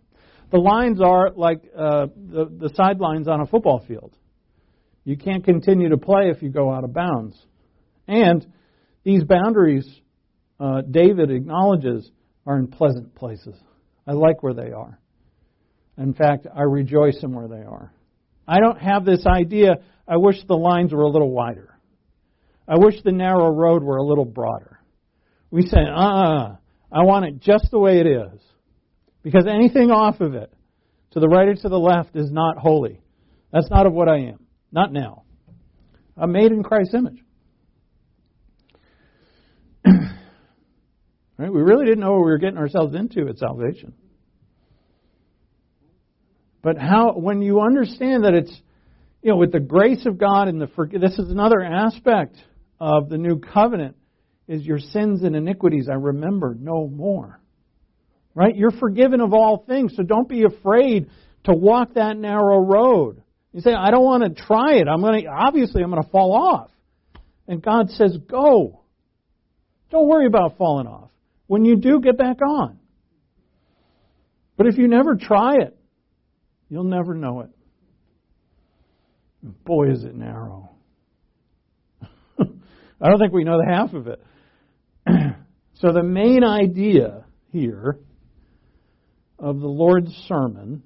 [0.50, 4.14] The lines are like uh, the, the sidelines on a football field.
[5.04, 7.36] You can't continue to play if you go out of bounds.
[8.06, 8.46] And
[9.04, 9.88] these boundaries,
[10.60, 12.10] uh, David acknowledges,
[12.46, 13.54] are in pleasant places.
[14.06, 14.98] I like where they are.
[15.98, 17.92] In fact, I rejoice in where they are.
[18.46, 19.74] I don't have this idea,
[20.06, 21.78] I wish the lines were a little wider.
[22.66, 24.80] I wish the narrow road were a little broader.
[25.50, 26.56] We say, uh uh-uh,
[26.92, 28.40] I want it just the way it is.
[29.22, 30.52] Because anything off of it,
[31.12, 33.00] to the right or to the left, is not holy.
[33.52, 34.46] That's not of what I am.
[34.70, 35.24] Not now.
[36.16, 37.22] I'm made in Christ's image.
[39.86, 41.52] right?
[41.52, 43.94] We really didn't know what we were getting ourselves into at salvation.
[46.62, 48.52] But how, when you understand that it's,
[49.22, 50.68] you know, with the grace of God and the
[50.98, 52.36] this is another aspect
[52.80, 53.96] of the new covenant,
[54.46, 57.40] is your sins and iniquities I remember no more.
[58.34, 58.56] Right?
[58.56, 61.10] You're forgiven of all things, so don't be afraid
[61.44, 63.22] to walk that narrow road.
[63.52, 64.86] You say, I don't want to try it.
[64.88, 66.70] I'm going to, obviously, I'm going to fall off.
[67.46, 68.82] And God says, go.
[69.90, 71.10] Don't worry about falling off.
[71.46, 72.78] When you do, get back on.
[74.56, 75.77] But if you never try it,
[76.68, 77.50] you'll never know it.
[79.64, 80.70] Boy, is it narrow.
[82.40, 84.22] I don't think we know the half of it.
[85.74, 87.98] so, the main idea here
[89.38, 90.82] of the Lord's sermon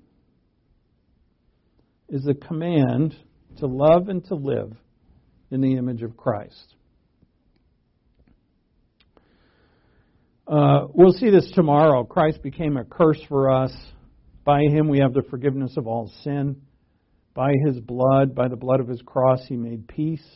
[2.09, 3.17] is the command
[3.59, 4.77] to love and to live
[5.51, 6.75] in the image of Christ.
[10.47, 12.05] Uh, we'll see this tomorrow.
[12.05, 13.73] Christ became a curse for us.
[14.45, 16.63] By him we have the forgiveness of all sin.
[17.35, 20.27] By his blood, by the blood of his cross, he made peace.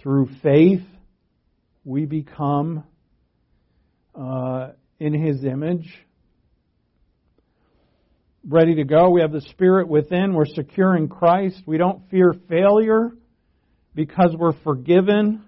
[0.00, 0.82] Through faith,
[1.84, 2.84] we become
[4.14, 4.68] uh,
[5.00, 5.88] in his image
[8.46, 9.10] ready to go.
[9.10, 10.34] We have the Spirit within.
[10.34, 11.62] We're secure in Christ.
[11.66, 13.10] We don't fear failure
[13.94, 15.42] because we're forgiven.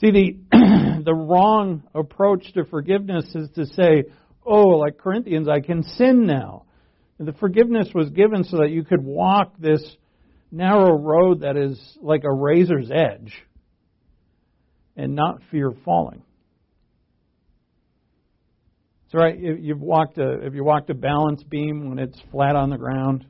[0.00, 4.04] See, the, the wrong approach to forgiveness is to say,
[4.46, 6.64] oh, like Corinthians, I can sin now.
[7.18, 9.82] The forgiveness was given so that you could walk this
[10.50, 13.32] narrow road that is like a razor's edge
[14.96, 16.22] and not fear falling.
[19.10, 22.70] So right, you've walked a if you walked a balance beam when it's flat on
[22.70, 23.24] the ground,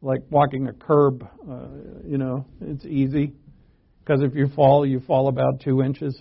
[0.00, 1.68] like walking a curb, uh,
[2.04, 3.34] you know, it's easy
[4.00, 6.18] because if you fall, you fall about two inches.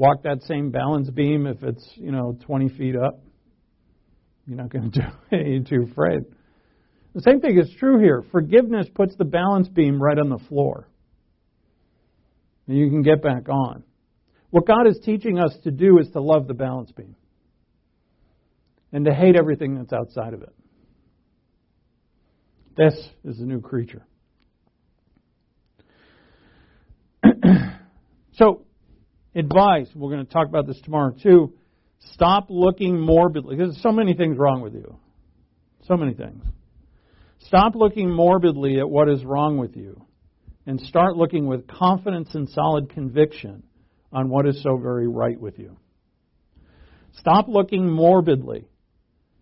[0.00, 3.20] Walk that same balance beam if it's you know 20 feet up.
[4.46, 5.46] You're not going to do it.
[5.46, 6.20] You're too afraid.
[7.14, 8.24] The same thing is true here.
[8.32, 10.88] Forgiveness puts the balance beam right on the floor.
[12.66, 13.84] And you can get back on.
[14.48, 17.14] What God is teaching us to do is to love the balance beam
[18.94, 20.54] and to hate everything that's outside of it.
[22.74, 22.94] This
[23.26, 24.06] is the new creature.
[28.32, 28.64] so,
[29.34, 31.54] advice, we're going to talk about this tomorrow too.
[32.12, 34.96] Stop looking morbidly, because there's so many things wrong with you.
[35.86, 36.42] So many things.
[37.46, 40.04] Stop looking morbidly at what is wrong with you
[40.66, 43.62] and start looking with confidence and solid conviction
[44.12, 45.76] on what is so very right with you.
[47.18, 48.66] Stop looking morbidly.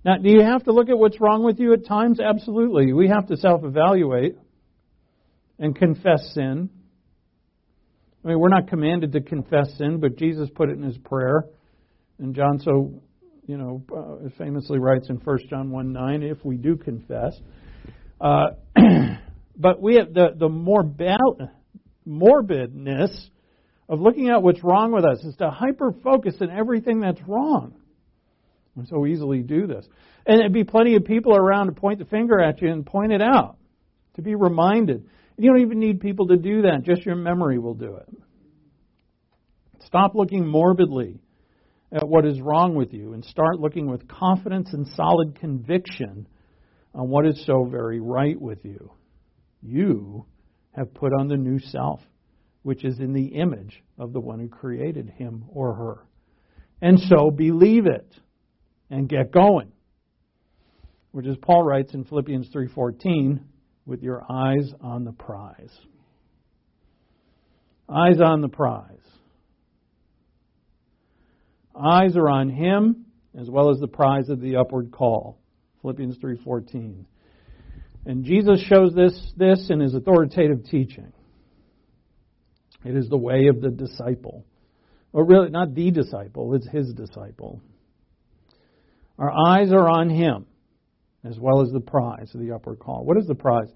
[0.05, 2.21] Now, do you have to look at what's wrong with you at times?
[2.21, 2.93] Absolutely.
[2.93, 4.37] We have to self evaluate
[5.59, 6.71] and confess sin.
[8.25, 11.45] I mean, we're not commanded to confess sin, but Jesus put it in his prayer.
[12.19, 13.01] And John so,
[13.47, 17.39] you know, uh, famously writes in 1 John 1 9, if we do confess.
[18.21, 18.49] Uh,
[19.57, 21.49] but we have the, the morbid,
[22.07, 23.31] morbidness
[23.89, 27.75] of looking at what's wrong with us is to hyper focus on everything that's wrong.
[28.75, 29.87] We so easily do this.
[30.27, 33.13] And there'd be plenty of people around to point the finger at you and point
[33.13, 33.57] it out,
[34.15, 35.09] to be reminded.
[35.39, 38.09] You don't even need people to do that, just your memory will do it.
[39.87, 41.21] Stop looking morbidly
[41.93, 46.27] at what is wrong with you and start looking with confidence and solid conviction
[46.95, 48.91] on what is so very right with you.
[49.63, 50.27] You
[50.73, 52.01] have put on the new self
[52.63, 56.07] which is in the image of the one who created him or her.
[56.83, 58.15] And so believe it
[58.91, 59.73] and get going.
[61.13, 63.41] Which is Paul writes in Philippians 3:14,
[63.89, 65.77] with your eyes on the prize.
[67.89, 68.99] Eyes on the prize.
[71.75, 75.39] Eyes are on him as well as the prize of the upward call.
[75.81, 77.07] Philippians 3:14.
[78.05, 81.11] And Jesus shows this this in his authoritative teaching.
[82.85, 84.45] It is the way of the disciple.
[85.15, 87.63] Or really not the disciple, it's his disciple.
[89.19, 90.45] Our eyes are on him
[91.29, 93.05] as well as the prize of the upward call.
[93.05, 93.69] What is the prize?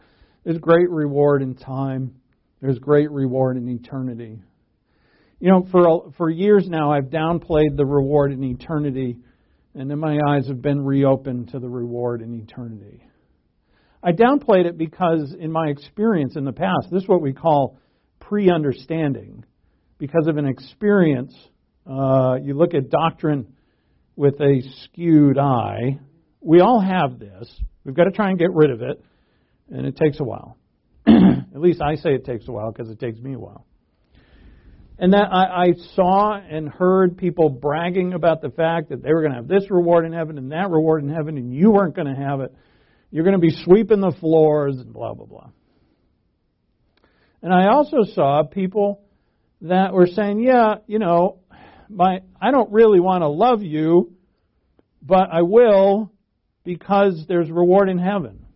[0.45, 2.15] There's great reward in time.
[2.61, 4.41] There's great reward in eternity.
[5.41, 9.19] You know, for for years now, I've downplayed the reward in eternity,
[9.75, 13.05] and then my eyes have been reopened to the reward in eternity.
[14.03, 17.79] I downplayed it because, in my experience in the past, this is what we call
[18.21, 19.45] pre-understanding.
[19.99, 21.35] Because of an experience,
[21.89, 23.55] uh, you look at doctrine
[24.17, 25.99] with a skewed eye.
[26.43, 27.49] We all have this.
[27.85, 29.03] We've got to try and get rid of it,
[29.71, 30.57] and it takes a while.
[31.07, 33.67] At least I say it takes a while because it takes me a while.
[34.99, 39.21] And that I, I saw and heard people bragging about the fact that they were
[39.21, 41.97] going to have this reward in heaven and that reward in heaven, and you weren't
[41.97, 42.55] going to have it.
[43.11, 45.49] You're going to be sweeping the floors and blah, blah, blah.
[47.43, 49.03] And I also saw people
[49.63, 51.41] that were saying, yeah, you know,
[51.89, 54.13] my, I don't really want to love you,
[55.03, 56.12] but I will
[56.65, 58.47] because there's reward in heaven.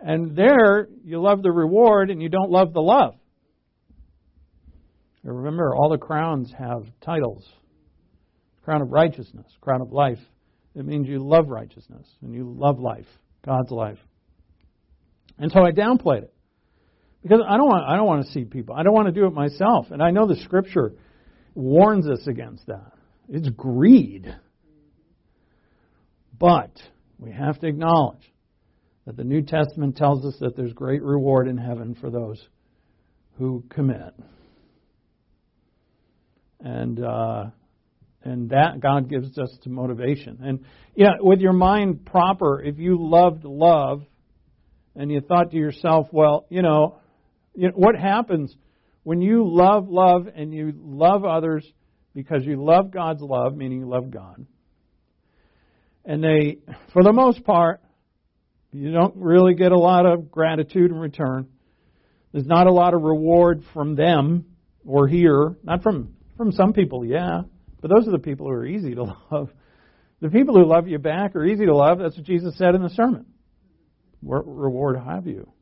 [0.00, 3.16] And there, you love the reward and you don't love the love.
[5.22, 7.44] Remember, all the crowns have titles
[8.64, 10.18] crown of righteousness, crown of life.
[10.74, 13.06] It means you love righteousness and you love life,
[13.44, 13.98] God's life.
[15.38, 16.34] And so I downplayed it.
[17.22, 18.74] Because I don't want I don't want to see people.
[18.74, 19.86] I don't want to do it myself.
[19.90, 20.92] And I know the scripture
[21.54, 22.92] warns us against that.
[23.28, 24.34] It's greed.
[26.38, 26.72] But
[27.18, 28.32] we have to acknowledge
[29.06, 32.42] that the New Testament tells us that there's great reward in heaven for those
[33.38, 34.14] who commit.
[36.60, 37.46] And uh,
[38.24, 40.38] and that God gives us to motivation.
[40.42, 40.64] And
[40.94, 44.02] yeah, with your mind proper, if you loved love
[44.96, 46.98] and you thought to yourself, well, you know,
[47.54, 48.54] you know what happens
[49.02, 51.66] when you love love and you love others
[52.14, 54.46] because you love God's love, meaning you love God.
[56.04, 56.58] And they,
[56.92, 57.80] for the most part,
[58.72, 61.48] you don't really get a lot of gratitude in return.
[62.32, 64.46] There's not a lot of reward from them
[64.84, 67.42] or here, not from from some people, yeah,
[67.80, 69.50] but those are the people who are easy to love.
[70.20, 71.98] The people who love you back are easy to love.
[71.98, 73.26] That's what Jesus said in the sermon.
[74.20, 75.52] What reward have you?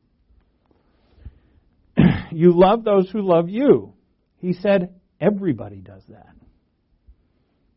[2.30, 3.95] you love those who love you.
[4.38, 6.34] He said everybody does that.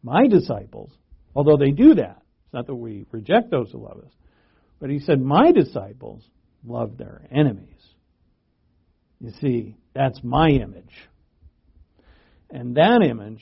[0.03, 0.91] My disciples,
[1.35, 2.21] although they do that,
[2.55, 4.11] not that we reject those who love us,
[4.79, 6.23] but he said, My disciples
[6.65, 7.69] love their enemies.
[9.19, 10.91] You see, that's my image.
[12.49, 13.41] And that image,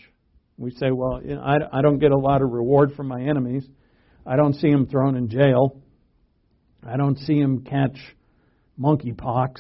[0.58, 3.22] we say, well, you know, I, I don't get a lot of reward from my
[3.22, 3.66] enemies.
[4.26, 5.82] I don't see them thrown in jail.
[6.86, 7.98] I don't see them catch
[8.80, 9.58] monkeypox.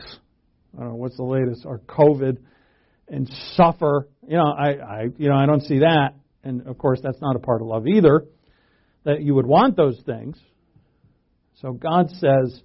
[0.75, 2.37] I don't know what's the latest, or COVID,
[3.07, 4.07] and suffer.
[4.27, 6.13] You know, I, I, you know, I don't see that.
[6.43, 8.25] And of course, that's not a part of love either.
[9.05, 10.37] That you would want those things.
[11.61, 12.61] So God says,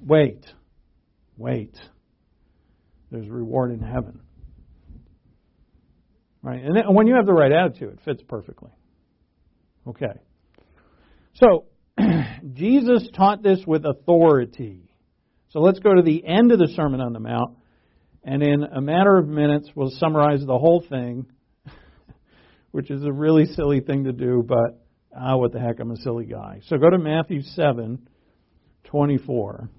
[0.00, 0.44] wait,
[1.36, 1.76] wait.
[3.10, 4.20] There's reward in heaven.
[6.42, 6.62] Right?
[6.62, 8.70] And when you have the right attitude, it fits perfectly.
[9.86, 10.12] Okay.
[11.34, 11.66] So,
[12.54, 14.90] Jesus taught this with authority.
[15.50, 17.56] So let's go to the end of the Sermon on the Mount,
[18.22, 21.26] and in a matter of minutes, we'll summarize the whole thing,
[22.70, 24.86] which is a really silly thing to do, but
[25.16, 26.60] ah, what the heck, I'm a silly guy.
[26.66, 28.06] So go to Matthew 7
[28.84, 29.70] 24.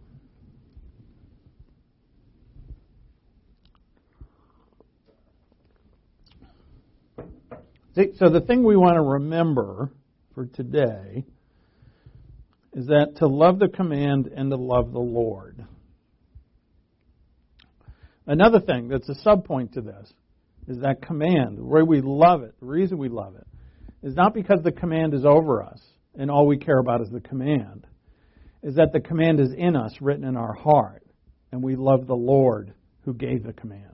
[7.93, 9.91] So the thing we want to remember
[10.33, 11.25] for today
[12.73, 15.65] is that to love the command and to love the Lord.
[18.25, 20.13] Another thing that's a subpoint to this
[20.67, 23.47] is that command, the way we love it, the reason we love it,
[24.03, 25.81] is not because the command is over us
[26.15, 27.87] and all we care about is the command,
[28.63, 31.03] is that the command is in us, written in our heart,
[31.51, 32.73] and we love the Lord
[33.05, 33.85] who gave the command.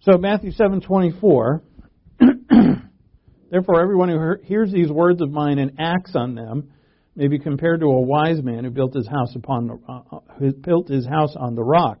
[0.00, 1.62] So Matthew 7:24
[3.52, 6.72] Therefore, everyone who hears these words of mine and acts on them
[7.14, 10.20] may be compared to a wise man who built his house upon the, uh, uh,
[10.38, 12.00] who built his house on the rock.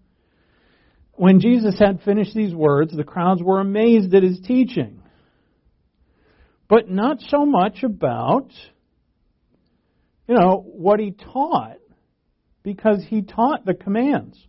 [1.13, 5.01] When Jesus had finished these words, the crowds were amazed at his teaching.
[6.67, 8.49] But not so much about,
[10.27, 11.77] you know, what he taught,
[12.63, 14.39] because he taught the commands.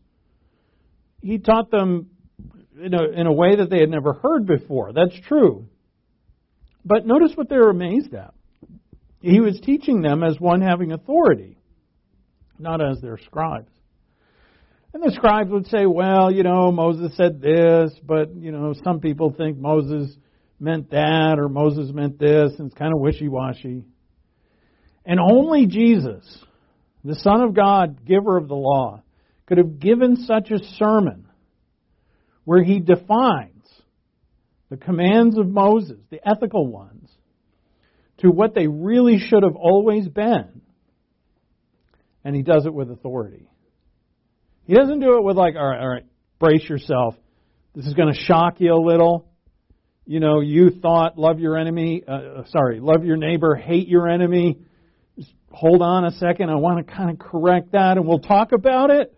[1.21, 2.11] He taught them
[2.81, 4.93] in a, in a way that they had never heard before.
[4.93, 5.67] That's true.
[6.85, 8.35] But notice what they were amazed at.
[9.21, 11.59] He was teaching them as one having authority,
[12.59, 13.72] not as their scribes.
[14.95, 19.01] And the scribes would say, well, you know, Moses said this, but, you know, some
[19.01, 20.15] people think Moses
[20.61, 23.85] meant that or Moses meant this, and it's kind of wishy washy.
[25.05, 26.25] And only Jesus,
[27.05, 29.03] the Son of God, giver of the law,
[29.47, 31.27] could have given such a sermon
[32.45, 33.69] where he defines
[34.69, 37.11] the commands of Moses, the ethical ones,
[38.19, 40.63] to what they really should have always been.
[42.25, 43.49] And he does it with authority.
[44.73, 46.07] He doesn't do it with like, all right, all right,
[46.39, 47.15] brace yourself.
[47.75, 49.29] This is going to shock you a little.
[50.07, 54.09] You know, you thought love your enemy, uh, uh, sorry, love your neighbor, hate your
[54.09, 54.61] enemy.
[55.19, 56.49] Just hold on a second.
[56.49, 59.15] I want to kind of correct that and we'll talk about it.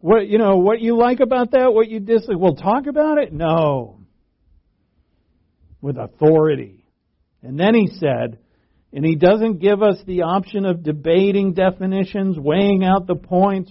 [0.00, 3.32] What, you know, what you like about that, what you dislike, we'll talk about it?
[3.32, 4.00] No.
[5.80, 6.84] With authority.
[7.40, 8.40] And then he said,
[8.92, 13.70] and he doesn't give us the option of debating definitions, weighing out the points,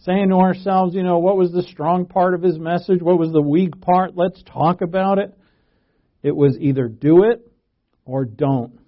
[0.00, 3.02] saying to ourselves, you know, what was the strong part of his message?
[3.02, 4.16] What was the weak part?
[4.16, 5.36] Let's talk about it.
[6.22, 7.46] It was either do it
[8.04, 8.78] or don't.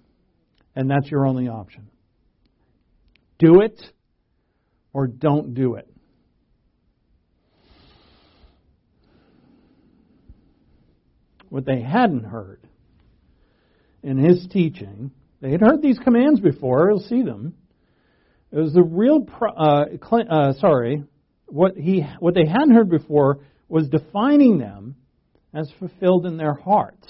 [0.75, 1.89] And that's your only option.
[3.37, 3.79] Do it
[4.91, 5.87] or don't do it.
[11.49, 12.61] What they hadn't heard
[14.01, 15.11] in his teaching,
[15.41, 17.53] they had heard these commands before, you'll see them,
[18.53, 19.85] it was the real, pro, uh,
[20.29, 21.03] uh, sorry,
[21.47, 24.95] what he, what they hadn't heard before was defining them
[25.55, 27.07] as fulfilled in their hearts.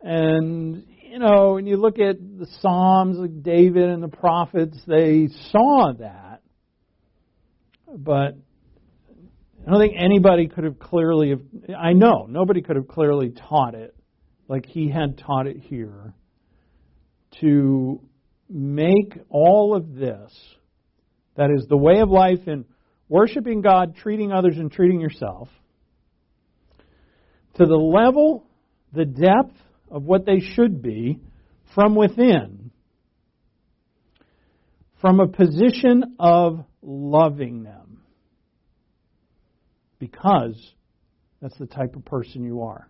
[0.00, 5.28] And you know, when you look at the Psalms, like David and the prophets, they
[5.50, 6.40] saw that,
[7.94, 8.36] but
[9.66, 11.30] I don't think anybody could have clearly.
[11.30, 11.40] Have,
[11.78, 13.94] I know nobody could have clearly taught it
[14.48, 16.14] like he had taught it here
[17.40, 18.00] to
[18.48, 20.32] make all of this,
[21.36, 22.64] that is the way of life in
[23.08, 25.48] worshiping God, treating others, and treating yourself,
[27.54, 28.46] to the level,
[28.92, 29.56] the depth
[29.90, 31.18] of what they should be
[31.74, 32.70] from within,
[35.00, 38.02] from a position of loving them.
[39.98, 40.72] Because
[41.40, 42.88] that's the type of person you are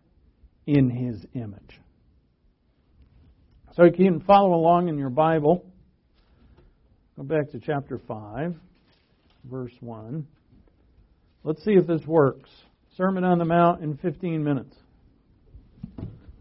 [0.67, 1.81] in His image.
[3.77, 5.63] So you can follow along in your Bible.
[7.15, 8.55] Go back to chapter 5,
[9.45, 10.27] verse 1.
[11.45, 12.49] Let's see if this works.
[12.97, 14.75] Sermon on the Mount in 15 minutes.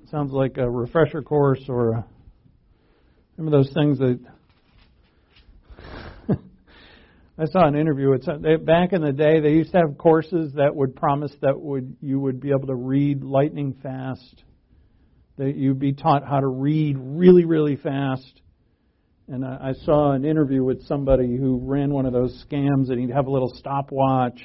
[0.10, 2.06] Sounds like a refresher course or a,
[3.36, 4.18] remember those things that
[7.38, 8.14] I saw an interview.
[8.14, 11.60] It's uh, back in the day they used to have courses that would promise that
[11.60, 14.46] would you would be able to read lightning fast
[15.38, 18.42] that you'd be taught how to read really, really fast.
[19.28, 23.00] And I, I saw an interview with somebody who ran one of those scams, and
[23.00, 24.40] he'd have a little stopwatch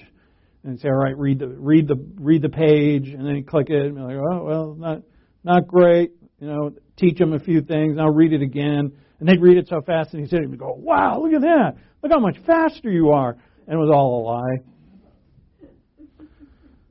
[0.64, 3.70] and say, "All right, read the read the read the page," and then he'd click
[3.70, 5.02] it, and be like, "Oh, well, not
[5.44, 7.96] not great." You know, teach them a few things.
[7.96, 10.74] Now read it again, and they'd read it so fast, and he said, "He'd go,
[10.76, 11.76] wow, look at that!
[12.02, 13.36] Look how much faster you are!"
[13.66, 14.56] And it was all a lie.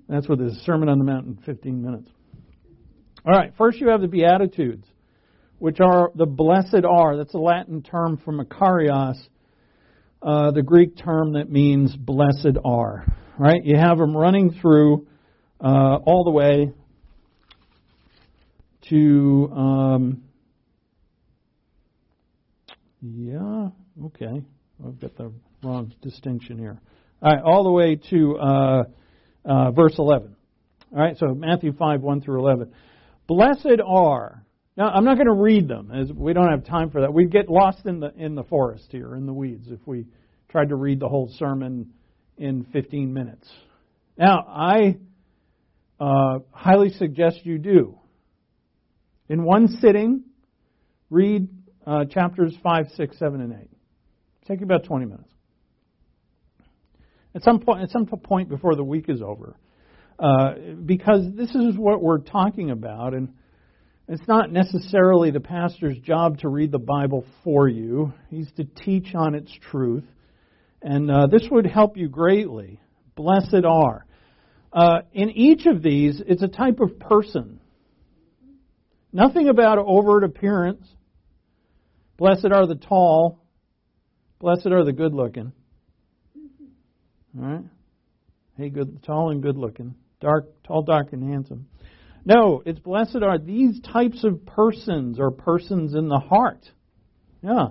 [0.07, 2.09] That's what the Sermon on the Mount in 15 minutes.
[3.25, 4.87] All right, first you have the Beatitudes,
[5.57, 7.17] which are the blessed are.
[7.17, 9.17] That's a Latin term from Makarios,
[10.21, 13.05] uh, the Greek term that means blessed are.
[13.37, 13.61] Right?
[13.63, 15.07] You have them running through
[15.61, 16.71] uh, all the way
[18.89, 19.51] to.
[19.53, 20.23] Um,
[23.01, 23.69] yeah,
[24.05, 24.43] okay.
[24.85, 25.31] I've got the
[25.63, 26.79] wrong distinction here.
[27.21, 28.83] All right, all the way to uh,
[29.45, 30.35] uh verse 11.
[30.91, 32.73] All right, so Matthew 5, 1 through 11.
[33.29, 34.43] Blessed are.
[34.75, 37.13] Now, I'm not going to read them, as we don't have time for that.
[37.13, 40.07] We'd get lost in the in the forest here, in the weeds, if we
[40.49, 41.91] tried to read the whole sermon
[42.39, 43.47] in 15 minutes.
[44.17, 44.97] Now, I
[45.99, 47.99] uh, highly suggest you do.
[49.27, 50.23] In one sitting,
[51.11, 51.49] read
[51.85, 53.69] uh, chapters 5, 6, 7, and 8.
[54.47, 55.31] Take about 20 minutes.
[57.35, 59.55] at some point, at some point before the week is over,
[60.19, 60.53] uh,
[60.85, 63.33] because this is what we're talking about, and
[64.07, 68.11] it's not necessarily the pastor's job to read the Bible for you.
[68.29, 70.03] He's to teach on its truth,
[70.81, 72.81] and uh, this would help you greatly.
[73.15, 74.05] Blessed are.
[74.73, 77.59] Uh, in each of these, it's a type of person.
[79.13, 80.85] Nothing about overt appearance.
[82.17, 83.39] Blessed are the tall.
[84.39, 85.53] Blessed are the good looking.
[87.37, 87.63] All right?
[88.57, 89.95] Hey, good, tall and good looking.
[90.19, 91.67] Dark, tall, dark, and handsome.
[92.25, 96.69] No, it's blessed are these types of persons or persons in the heart.
[97.41, 97.69] Yeah.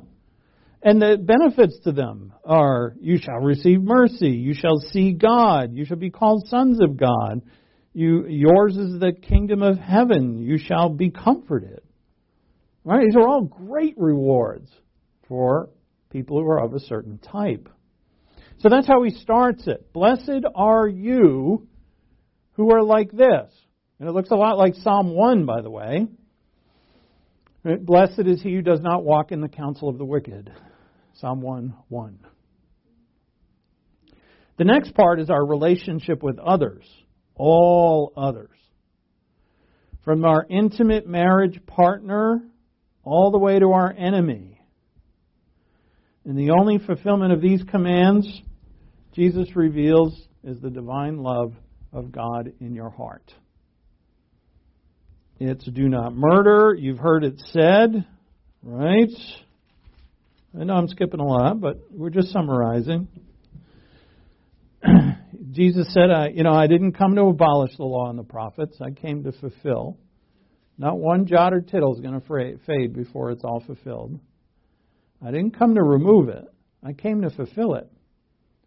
[0.83, 5.85] And the benefits to them are you shall receive mercy, you shall see God, you
[5.85, 7.43] shall be called sons of God.
[7.93, 11.81] You, yours is the kingdom of heaven, you shall be comforted.
[12.85, 13.05] Right?
[13.05, 14.71] These are all great rewards
[15.27, 15.69] for
[16.11, 17.69] people who are of a certain type.
[18.59, 19.93] So that's how he starts it.
[19.93, 21.67] Blessed are you
[22.59, 23.51] who are like this.
[23.99, 26.07] And it looks a lot like Psalm 1, by the way.
[27.65, 30.53] Blessed is he who does not walk in the counsel of the wicked.
[31.15, 32.19] Psalm 1 1.
[34.59, 36.85] The next part is our relationship with others,
[37.37, 38.51] all others.
[40.05, 42.43] From our intimate marriage partner
[43.05, 44.61] all the way to our enemy.
[46.25, 48.27] And the only fulfillment of these commands,
[49.13, 51.55] Jesus reveals, is the divine love
[51.93, 53.33] of God in your heart.
[55.41, 56.75] It's do not murder.
[56.77, 58.05] You've heard it said,
[58.63, 59.09] right?
[60.59, 63.07] I know I'm skipping a lot, but we're just summarizing.
[65.53, 68.79] Jesus said, I, you know, I didn't come to abolish the law and the prophets.
[68.81, 69.99] I came to fulfill.
[70.77, 74.19] Not one jot or tittle is going to fade before it's all fulfilled.
[75.25, 76.45] I didn't come to remove it.
[76.83, 77.91] I came to fulfill it.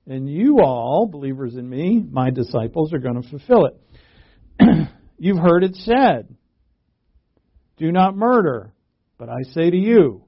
[0.08, 4.90] And you all, believers in me, my disciples, are going to fulfill it.
[5.18, 6.36] You've heard it said,
[7.78, 8.74] do not murder.
[9.18, 10.24] But I say to you,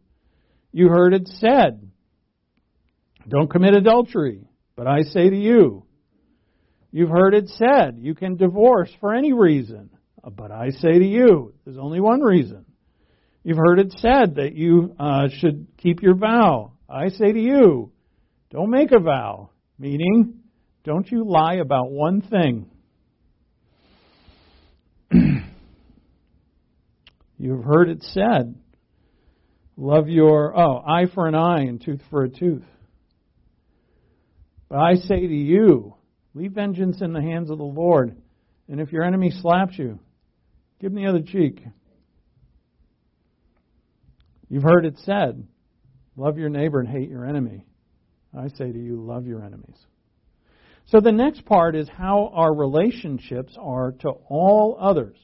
[0.72, 1.90] you heard it said,
[3.28, 4.48] don't commit adultery.
[4.76, 5.86] But I say to you,
[6.92, 9.90] you've heard it said, you can divorce for any reason.
[10.24, 12.66] But I say to you, there's only one reason.
[13.44, 16.74] You've heard it said that you uh, should keep your vow.
[16.90, 17.92] I say to you,
[18.52, 19.50] don't make a vow.
[19.78, 20.40] Meaning,
[20.84, 22.70] don't you lie about one thing.
[27.38, 28.56] You've heard it said,
[29.76, 32.64] love your, oh, eye for an eye and tooth for a tooth.
[34.70, 35.96] But I say to you,
[36.34, 38.16] leave vengeance in the hands of the Lord.
[38.68, 40.00] And if your enemy slaps you,
[40.80, 41.62] give him the other cheek.
[44.50, 45.48] You've heard it said,
[46.16, 47.66] love your neighbor and hate your enemy.
[48.38, 49.78] I say to you, love your enemies.
[50.88, 55.18] So the next part is how our relationships are to all others.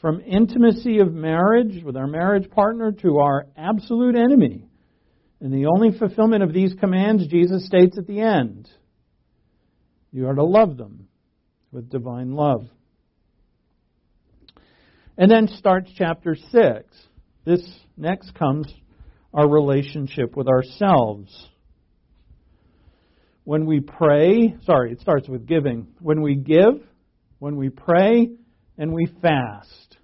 [0.00, 4.66] From intimacy of marriage with our marriage partner to our absolute enemy.
[5.40, 8.68] And the only fulfillment of these commands, Jesus states at the end
[10.12, 11.08] you are to love them
[11.72, 12.66] with divine love.
[15.16, 16.52] And then starts chapter 6.
[17.44, 18.72] This next comes
[19.32, 21.48] our relationship with ourselves.
[23.44, 25.88] When we pray, sorry, it starts with giving.
[26.00, 26.80] When we give,
[27.38, 28.30] when we pray,
[28.78, 29.96] and we fast.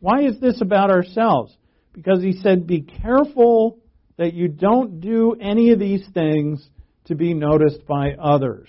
[0.00, 1.56] Why is this about ourselves?
[1.92, 3.78] Because he said, Be careful
[4.16, 6.66] that you don't do any of these things
[7.06, 8.68] to be noticed by others.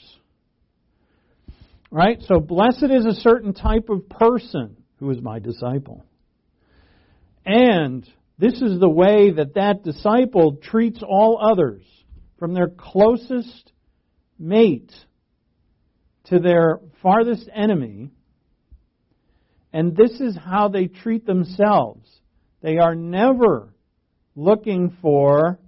[1.90, 2.22] Right?
[2.28, 6.06] So, blessed is a certain type of person who is my disciple.
[7.46, 11.82] And this is the way that that disciple treats all others,
[12.40, 13.72] from their closest
[14.40, 14.92] mate
[16.26, 18.12] to their farthest enemy
[19.74, 22.10] and this is how they treat themselves.
[22.62, 23.74] They are never
[24.36, 25.60] looking for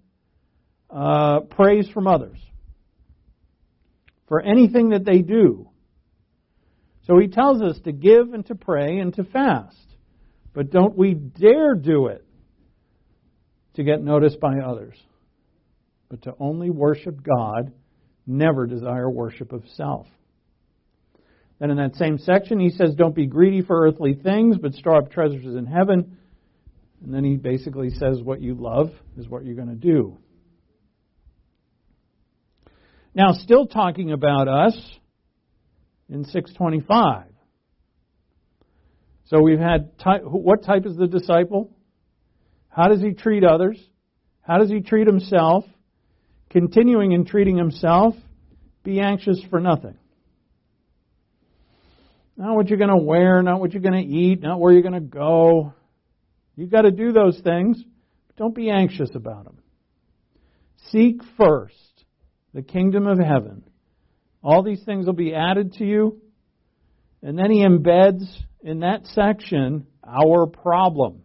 [0.90, 2.40] uh, praise from others
[4.28, 5.70] for anything that they do.
[7.06, 9.76] So he tells us to give and to pray and to fast.
[10.54, 12.26] But don't we dare do it
[13.76, 14.96] to get noticed by others,
[16.10, 17.72] but to only worship God,
[18.30, 20.08] never desire worship of self.
[21.60, 24.98] Then in that same section, he says, Don't be greedy for earthly things, but store
[24.98, 26.18] up treasures in heaven.
[27.04, 30.18] And then he basically says, What you love is what you're going to do.
[33.14, 34.78] Now, still talking about us
[36.08, 37.26] in 625.
[39.26, 39.92] So we've had
[40.24, 41.72] what type is the disciple?
[42.70, 43.80] How does he treat others?
[44.42, 45.66] How does he treat himself?
[46.50, 48.16] Continuing in treating himself,
[48.84, 49.98] be anxious for nothing.
[52.36, 54.82] Not what you're going to wear, not what you're going to eat, not where you're
[54.82, 55.74] going to go.
[56.56, 57.84] You've got to do those things.
[58.28, 59.60] But don't be anxious about them.
[60.90, 61.76] Seek first
[62.54, 63.64] the kingdom of heaven.
[64.42, 66.22] All these things will be added to you.
[67.22, 68.24] And then he embeds
[68.62, 71.24] in that section our problem.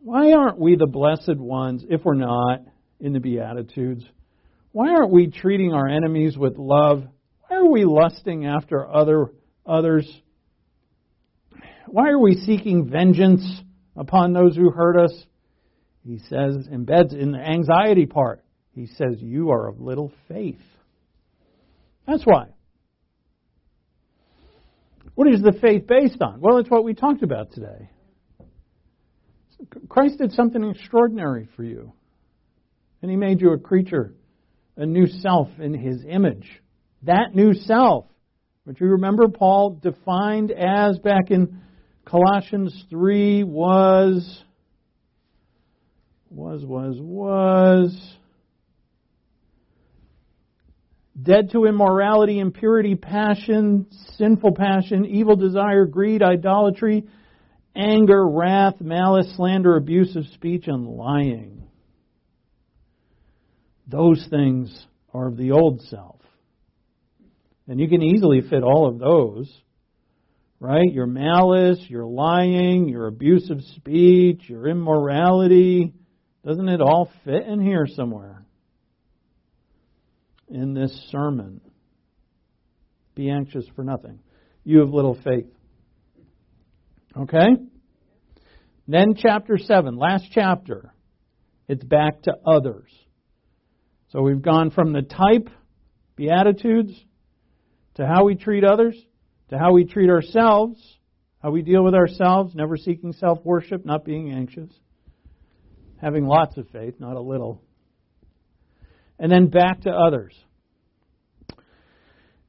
[0.00, 2.60] Why aren't we the blessed ones if we're not
[3.02, 4.04] in the Beatitudes?
[4.70, 7.04] Why aren't we treating our enemies with love?
[7.48, 9.26] Why are we lusting after other
[9.66, 10.10] others?
[11.88, 13.44] Why are we seeking vengeance
[13.96, 15.12] upon those who hurt us?
[16.06, 18.42] He says, embeds in the anxiety part,
[18.74, 20.62] he says, You are of little faith.
[22.06, 22.46] That's why.
[25.14, 26.40] What is the faith based on?
[26.40, 27.90] Well, it's what we talked about today.
[29.88, 31.92] Christ did something extraordinary for you.
[33.02, 34.14] And he made you a creature,
[34.76, 36.48] a new self in his image.
[37.02, 38.06] That new self,
[38.64, 41.60] which you remember Paul defined as back in
[42.04, 44.44] Colossians 3 was,
[46.30, 48.16] was, was, was,
[51.20, 53.86] dead to immorality, impurity, passion,
[54.16, 57.04] sinful passion, evil desire, greed, idolatry,
[57.76, 61.61] anger, wrath, malice, slander, abusive speech, and lying.
[63.86, 66.20] Those things are of the old self.
[67.68, 69.52] And you can easily fit all of those,
[70.58, 70.92] right?
[70.92, 75.92] Your malice, your lying, your abusive speech, your immorality.
[76.44, 78.44] Doesn't it all fit in here somewhere?
[80.48, 81.60] In this sermon.
[83.14, 84.18] Be anxious for nothing.
[84.64, 85.46] You have little faith.
[87.16, 87.48] Okay?
[88.88, 90.92] Then, chapter 7, last chapter,
[91.68, 92.90] it's back to others.
[94.12, 95.48] So we've gone from the type,
[96.16, 96.92] Beatitudes,
[97.94, 98.94] to how we treat others,
[99.48, 100.78] to how we treat ourselves,
[101.42, 104.68] how we deal with ourselves, never seeking self worship, not being anxious,
[105.98, 107.62] having lots of faith, not a little.
[109.18, 110.34] And then back to others.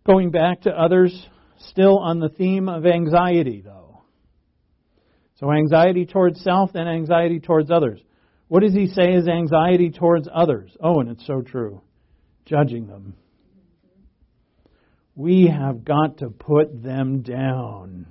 [0.06, 1.28] Going back to others,
[1.70, 4.02] still on the theme of anxiety, though.
[5.36, 8.02] So anxiety towards self, then anxiety towards others.
[8.54, 10.70] What does he say is anxiety towards others?
[10.80, 11.82] Oh, and it's so true.
[12.46, 13.16] Judging them.
[15.16, 18.06] We have got to put them down.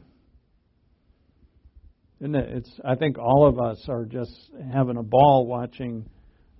[2.20, 2.34] Isn't?
[2.34, 4.32] It's, I think all of us are just
[4.72, 6.06] having a ball watching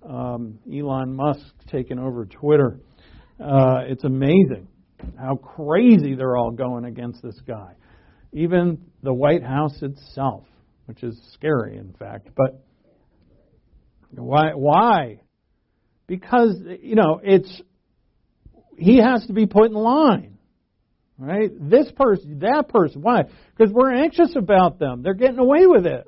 [0.07, 2.79] um, Elon Musk taking over Twitter.
[3.37, 4.69] Uh, it's amazing
[5.19, 7.73] how crazy they're all going against this guy.
[8.31, 10.45] Even the White House itself
[10.85, 12.29] which is scary, in fact.
[12.35, 12.63] But
[14.15, 14.51] why?
[14.53, 15.21] Why?
[16.07, 17.61] Because you know it's
[18.77, 20.37] he has to be put in line,
[21.17, 21.51] right?
[21.59, 23.01] This person, that person.
[23.01, 23.23] Why?
[23.55, 25.03] Because we're anxious about them.
[25.03, 26.05] They're getting away with it.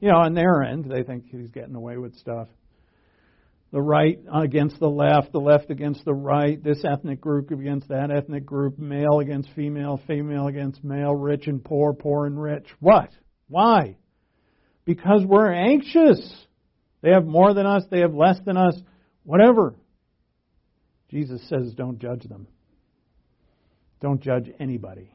[0.00, 2.48] You know, on their end, they think he's getting away with stuff.
[3.72, 8.10] The right against the left, the left against the right, this ethnic group against that
[8.10, 12.66] ethnic group, male against female, female against male, rich and poor, poor and rich.
[12.78, 13.10] What?
[13.48, 13.96] Why?
[14.84, 16.46] Because we're anxious.
[17.04, 18.74] They have more than us, they have less than us,
[19.24, 19.74] whatever.
[21.10, 22.46] Jesus says, don't judge them.
[24.00, 25.12] Don't judge anybody.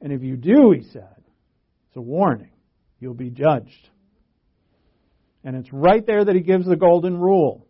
[0.00, 1.14] And if you do, he said,
[1.86, 2.50] it's a warning.
[2.98, 3.88] You'll be judged.
[5.44, 7.64] And it's right there that he gives the golden rule.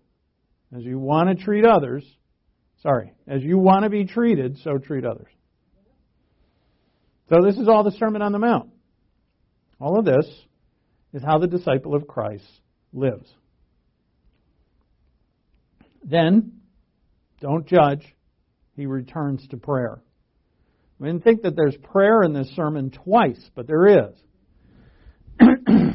[0.74, 2.02] As you want to treat others,
[2.82, 5.30] sorry, as you want to be treated, so treat others.
[7.28, 8.70] So this is all the Sermon on the Mount.
[9.78, 10.26] All of this
[11.16, 12.44] is how the disciple of Christ
[12.92, 13.26] lives.
[16.04, 16.60] Then,
[17.40, 18.14] don't judge.
[18.76, 20.02] He returns to prayer.
[21.00, 24.14] I didn't think that there's prayer in this sermon twice, but there is.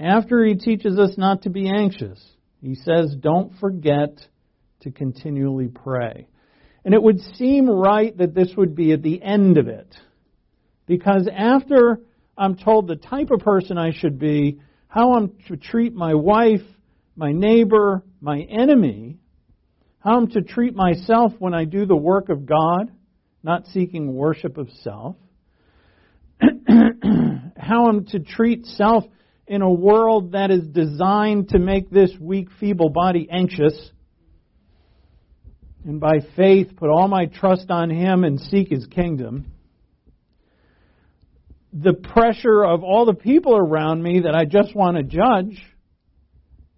[0.00, 2.20] After he teaches us not to be anxious,
[2.60, 4.18] he says, don't forget
[4.80, 6.26] to continually pray.
[6.84, 9.94] And it would seem right that this would be at the end of it.
[10.86, 12.00] Because after
[12.38, 16.62] I'm told the type of person I should be, how I'm to treat my wife,
[17.16, 19.18] my neighbor, my enemy,
[19.98, 22.92] how I'm to treat myself when I do the work of God,
[23.42, 25.16] not seeking worship of self,
[27.56, 29.02] how I'm to treat self
[29.48, 33.90] in a world that is designed to make this weak, feeble body anxious,
[35.84, 39.52] and by faith put all my trust on Him and seek His kingdom
[41.72, 45.62] the pressure of all the people around me that I just want to judge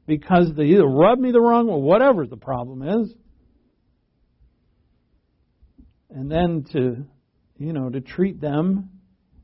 [0.07, 3.15] because they either rub me the wrong way, whatever the problem is.
[6.11, 7.05] And then to,
[7.59, 8.91] you know, to treat them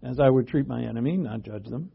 [0.02, 1.90] as I would treat my enemy, not judge them.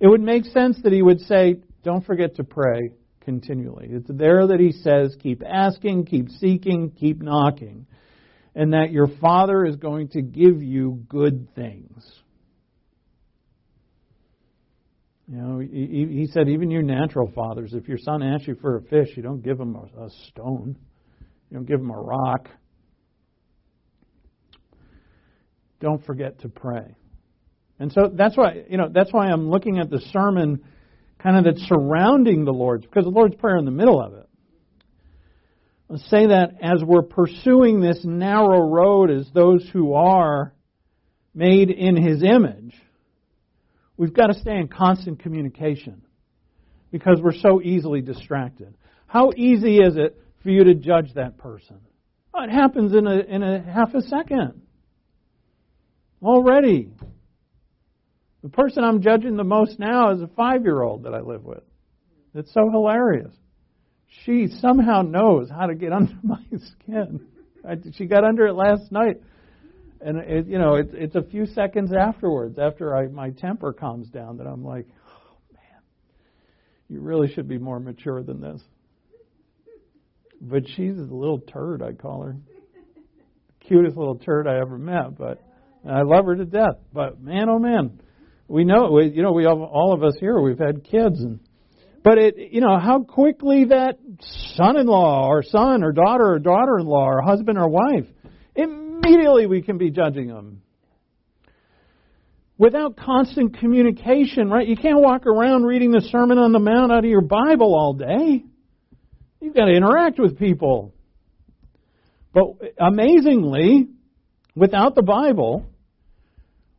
[0.00, 3.88] It would make sense that he would say, don't forget to pray continually.
[3.90, 7.86] It's there that he says, keep asking, keep seeking, keep knocking.
[8.54, 12.21] And that your Father is going to give you good things.
[15.28, 18.76] You know, he, he said, even you natural fathers, if your son asks you for
[18.76, 20.76] a fish, you don't give him a, a stone,
[21.50, 22.48] you don't give him a rock.
[25.80, 26.94] Don't forget to pray.
[27.78, 30.64] And so that's why, you know, that's why I'm looking at the sermon
[31.18, 34.28] kind of that's surrounding the Lord's, because the Lord's Prayer in the middle of it.
[35.88, 40.54] Let's say that as we're pursuing this narrow road as those who are
[41.34, 42.74] made in His image,
[44.02, 46.02] we've got to stay in constant communication
[46.90, 48.74] because we're so easily distracted.
[49.06, 51.78] How easy is it for you to judge that person?
[52.34, 54.60] It happens in a, in a half a second.
[56.20, 56.90] Already.
[58.42, 61.44] The person I'm judging the most now is a five year old that I live
[61.44, 61.62] with.
[62.34, 63.32] It's so hilarious.
[64.24, 67.28] She somehow knows how to get under my skin.
[67.92, 69.22] She got under it last night.
[70.04, 74.08] And it, you know, it's it's a few seconds afterwards, after I, my temper calms
[74.08, 75.82] down, that I'm like, oh man,
[76.88, 78.60] you really should be more mature than this.
[80.40, 82.36] But she's a little turd, I call her.
[83.68, 85.40] Cutest little turd I ever met, but
[85.88, 86.78] I love her to death.
[86.92, 88.00] But man, oh man,
[88.48, 91.38] we know, we, you know, we have, all of us here, we've had kids, and
[92.02, 93.98] but it, you know, how quickly that
[94.56, 98.06] son-in-law or son or daughter or daughter-in-law or husband or wife,
[99.02, 100.62] immediately we can be judging them.
[102.58, 104.66] Without constant communication, right?
[104.66, 107.94] You can't walk around reading the Sermon on the Mount out of your Bible all
[107.94, 108.44] day.
[109.40, 110.94] You've got to interact with people.
[112.32, 112.44] But
[112.78, 113.88] amazingly,
[114.54, 115.66] without the Bible,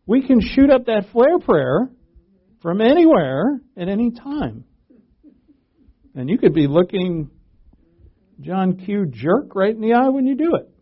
[0.06, 1.90] we can shoot up that flare prayer
[2.62, 4.64] from anywhere at any time.
[6.16, 7.30] And you could be looking
[8.40, 9.08] John Q.
[9.08, 10.73] jerk right in the eye when you do it.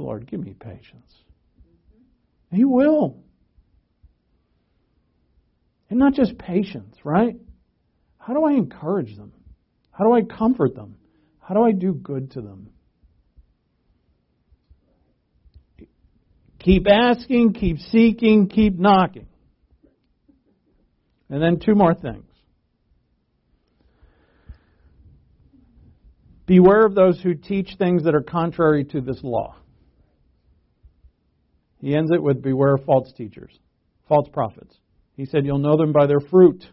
[0.00, 1.14] Lord, give me patience.
[2.52, 3.22] He will.
[5.88, 7.36] And not just patience, right?
[8.18, 9.32] How do I encourage them?
[9.90, 10.96] How do I comfort them?
[11.38, 12.70] How do I do good to them?
[16.60, 19.26] Keep asking, keep seeking, keep knocking.
[21.28, 22.24] And then two more things.
[26.46, 29.56] Beware of those who teach things that are contrary to this law.
[31.80, 33.58] He ends it with beware of false teachers,
[34.08, 34.76] false prophets.
[35.16, 36.64] He said, You'll know them by their fruit.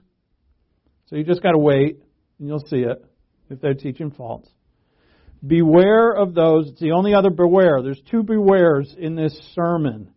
[1.08, 2.04] So you just got to wait,
[2.40, 3.04] and you'll see it
[3.50, 4.48] if they're teaching false.
[5.46, 6.70] Beware of those.
[6.70, 7.82] It's the only other beware.
[7.82, 10.12] There's two bewares in this sermon.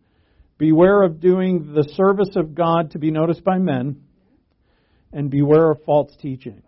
[0.57, 4.01] Beware of doing the service of God to be noticed by men,
[5.13, 6.61] and beware of false teaching.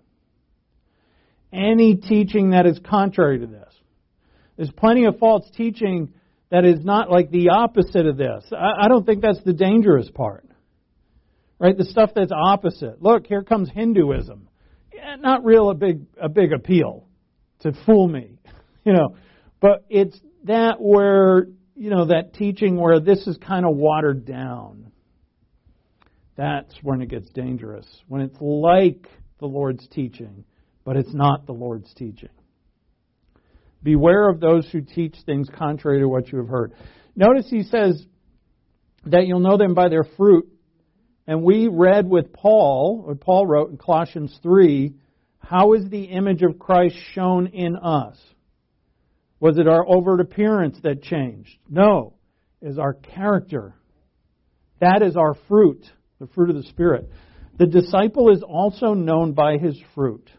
[1.52, 3.74] Any teaching that is contrary to this.
[4.58, 6.14] There's plenty of false teaching
[6.54, 8.44] that is not like the opposite of this.
[8.56, 10.48] I, don't think that's the dangerous part.
[11.58, 11.76] Right?
[11.76, 13.02] The stuff that's opposite.
[13.02, 14.48] Look, here comes Hinduism.
[14.94, 17.08] Yeah, not real a big a big appeal
[17.62, 18.38] to fool me.
[18.86, 19.16] You know,
[19.62, 24.92] but it's that where you know that teaching where this is kind of watered down.
[26.36, 27.88] That's when it gets dangerous.
[28.10, 29.08] When it's like
[29.40, 30.44] the Lord's teaching,
[30.84, 32.28] but it's not the Lord's teaching.
[33.84, 36.74] Beware of those who teach things contrary to what you have heard.
[37.16, 38.04] Notice he says
[39.06, 40.48] that you'll know them by their fruit.
[41.28, 44.94] And we read with Paul, what Paul wrote in Colossians 3,
[45.40, 48.18] how is the image of Christ shown in us?
[49.40, 51.58] Was it our overt appearance that changed?
[51.70, 52.14] No.
[52.62, 53.76] Is our character.
[54.80, 55.84] That is our fruit,
[56.20, 57.10] the fruit of the Spirit.
[57.58, 60.30] The disciple is also known by his fruit.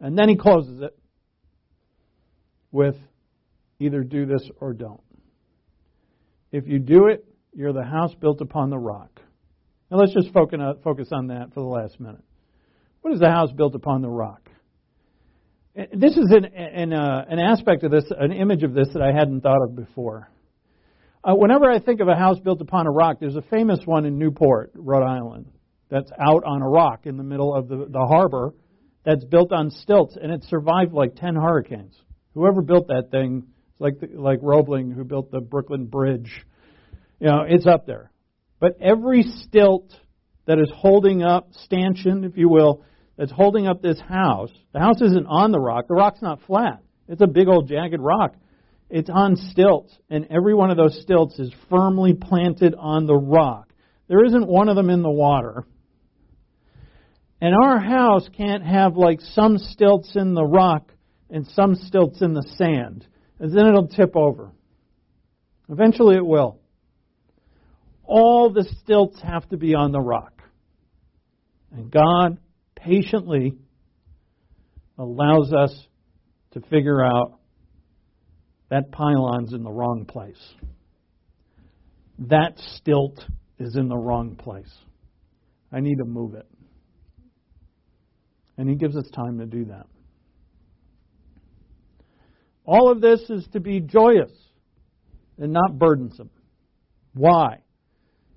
[0.00, 0.96] And then he closes it
[2.70, 2.96] with
[3.80, 5.02] either do this or don't.
[6.52, 7.24] If you do it,
[7.54, 9.20] you're the house built upon the rock.
[9.90, 12.22] Now let's just focus on that for the last minute.
[13.02, 14.48] What is the house built upon the rock?
[15.74, 19.12] This is an, an, uh, an aspect of this, an image of this that I
[19.16, 20.28] hadn't thought of before.
[21.22, 24.04] Uh, whenever I think of a house built upon a rock, there's a famous one
[24.04, 25.46] in Newport, Rhode Island,
[25.88, 28.54] that's out on a rock in the middle of the, the harbor
[29.08, 31.96] that's built on stilts, and it survived like 10 hurricanes.
[32.34, 33.44] Whoever built that thing,
[33.78, 36.30] like, the, like Roebling, who built the Brooklyn Bridge,
[37.18, 38.12] you know, it's up there.
[38.60, 39.94] But every stilt
[40.44, 42.84] that is holding up, stanchion, if you will,
[43.16, 45.88] that's holding up this house, the house isn't on the rock.
[45.88, 46.82] The rock's not flat.
[47.08, 48.34] It's a big old jagged rock.
[48.90, 53.72] It's on stilts, and every one of those stilts is firmly planted on the rock.
[54.06, 55.64] There isn't one of them in the water.
[57.40, 60.92] And our house can't have like some stilts in the rock
[61.30, 63.06] and some stilts in the sand,
[63.38, 64.50] and then it'll tip over.
[65.68, 66.58] Eventually it will.
[68.04, 70.42] All the stilts have to be on the rock.
[71.70, 72.38] And God
[72.74, 73.54] patiently
[74.96, 75.86] allows us
[76.52, 77.38] to figure out
[78.70, 80.54] that pylon's in the wrong place.
[82.18, 83.22] That stilt
[83.58, 84.72] is in the wrong place.
[85.70, 86.46] I need to move it.
[88.58, 89.86] And He gives us time to do that.
[92.66, 94.32] All of this is to be joyous
[95.38, 96.28] and not burdensome.
[97.14, 97.60] Why?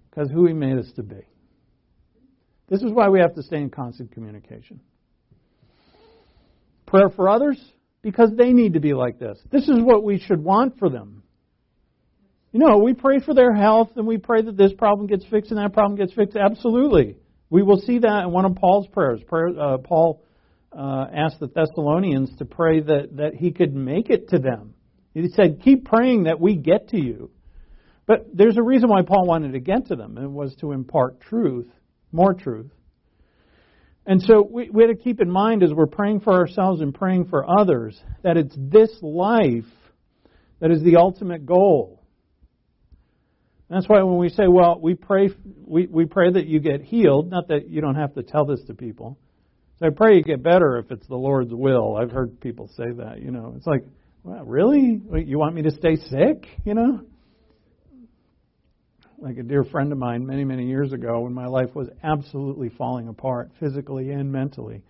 [0.10, 1.28] Because who He made us to be.
[2.70, 4.80] This is why we have to stay in constant communication.
[6.86, 7.60] Prayer for others,
[8.02, 9.38] because they need to be like this.
[9.52, 11.24] This is what we should want for them.
[12.54, 15.52] You know, we pray for their health and we pray that this problem gets fixed
[15.52, 16.36] and that problem gets fixed.
[16.36, 17.16] Absolutely.
[17.52, 19.22] We will see that in one of Paul's prayers.
[19.28, 20.24] Prayer, uh, Paul
[20.72, 24.74] uh, asked the Thessalonians to pray that, that he could make it to them.
[25.14, 27.30] He said, Keep praying that we get to you.
[28.08, 30.72] But there's a reason why Paul wanted to get to them, and it was to
[30.72, 31.68] impart truth,
[32.14, 32.72] more truth.
[34.06, 36.94] And so we, we have to keep in mind as we're praying for ourselves and
[36.94, 39.66] praying for others that it's this life
[40.62, 42.01] that is the ultimate goal.
[43.72, 45.30] That's why when we say, well, we pray,
[45.66, 48.60] we, we pray that you get healed, not that you don't have to tell this
[48.68, 49.18] to people.
[49.80, 51.96] So I pray you get better if it's the Lord's will.
[51.96, 53.54] I've heard people say that, you know.
[53.56, 53.86] It's like,
[54.24, 55.02] well, really?
[55.26, 57.02] You want me to stay sick, you know?
[59.22, 62.70] like a dear friend of mine many, many years ago when my life was absolutely
[62.70, 64.82] falling apart, physically and mentally.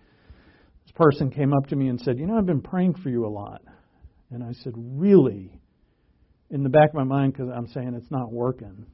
[0.84, 3.26] This person came up to me and said, You know, I've been praying for you
[3.26, 3.60] a lot.
[4.30, 5.52] And I said, Really?
[6.52, 8.86] In the back of my mind, because I'm saying it's not working.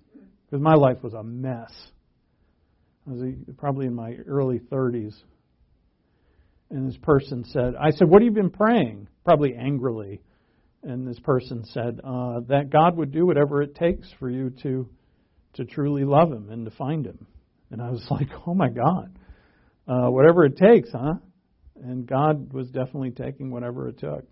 [0.46, 1.72] Because my life was a mess.
[3.06, 5.14] I was probably in my early 30s.
[6.70, 9.09] And this person said, I said, What have you been praying?
[9.24, 10.22] Probably angrily.
[10.82, 14.88] And this person said, uh, That God would do whatever it takes for you to
[15.54, 17.26] to truly love Him and to find Him.
[17.70, 19.18] And I was like, oh my God,
[19.86, 21.14] uh, whatever it takes, huh?
[21.82, 24.24] And God was definitely taking whatever it took.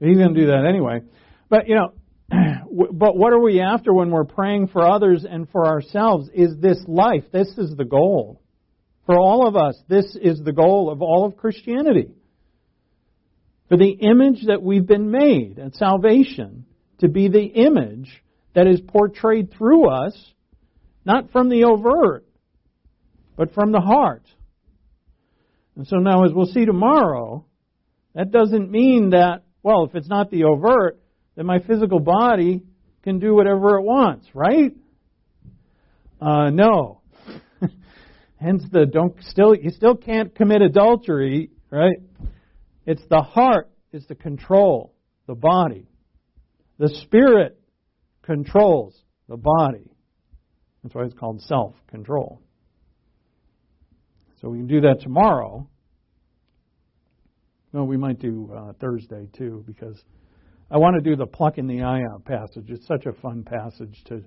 [0.00, 1.00] He's going to do that anyway.
[1.48, 1.92] But, you know,
[2.92, 6.28] but what are we after when we're praying for others and for ourselves?
[6.34, 7.24] Is this life?
[7.32, 8.42] This is the goal.
[9.06, 12.10] For all of us, this is the goal of all of Christianity.
[13.68, 16.66] For the image that we've been made at salvation
[17.00, 18.10] to be the image
[18.54, 20.14] that is portrayed through us,
[21.04, 22.26] not from the overt,
[23.36, 24.24] but from the heart.
[25.76, 27.44] And so now, as we'll see tomorrow,
[28.14, 30.98] that doesn't mean that, well, if it's not the overt,
[31.38, 32.64] then my physical body
[33.04, 34.74] can do whatever it wants, right?
[36.20, 37.00] Uh, no.
[38.40, 41.98] Hence the don't still you still can't commit adultery, right?
[42.86, 44.92] It's the heart is the control
[45.28, 45.86] the body.
[46.78, 47.56] The spirit
[48.22, 49.92] controls the body.
[50.82, 52.42] That's why it's called self control.
[54.40, 55.68] So we can do that tomorrow.
[57.72, 60.02] No, we might do uh, Thursday too, because
[60.70, 62.66] I want to do the pluck in the eye out passage.
[62.68, 64.22] It's such a fun passage to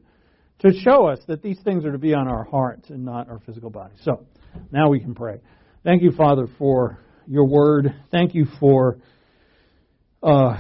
[0.60, 3.40] to show us that these things are to be on our hearts and not our
[3.40, 3.96] physical body.
[4.04, 4.28] So
[4.72, 5.40] now we can pray.
[5.84, 7.94] Thank you, Father, for your word.
[8.12, 9.00] Thank you for
[10.22, 10.60] uh,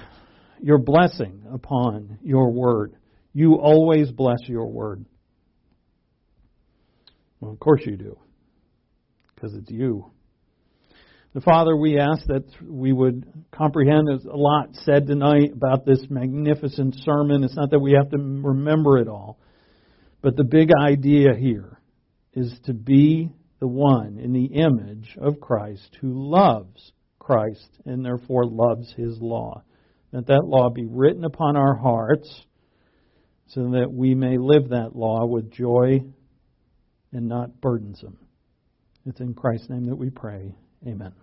[0.59, 2.95] your blessing upon your word.
[3.33, 5.05] You always bless your word.
[7.39, 8.17] Well, of course you do,
[9.33, 10.11] because it's you.
[11.33, 14.07] The Father, we ask that we would comprehend.
[14.07, 17.45] There's a lot said tonight about this magnificent sermon.
[17.45, 19.39] It's not that we have to remember it all,
[20.21, 21.79] but the big idea here
[22.33, 23.29] is to be
[23.61, 29.63] the one in the image of Christ who loves Christ and therefore loves his law.
[30.11, 32.29] That that law be written upon our hearts
[33.47, 36.01] so that we may live that law with joy
[37.13, 38.17] and not burdensome.
[39.05, 40.55] It's in Christ's name that we pray.
[40.85, 41.13] Amen.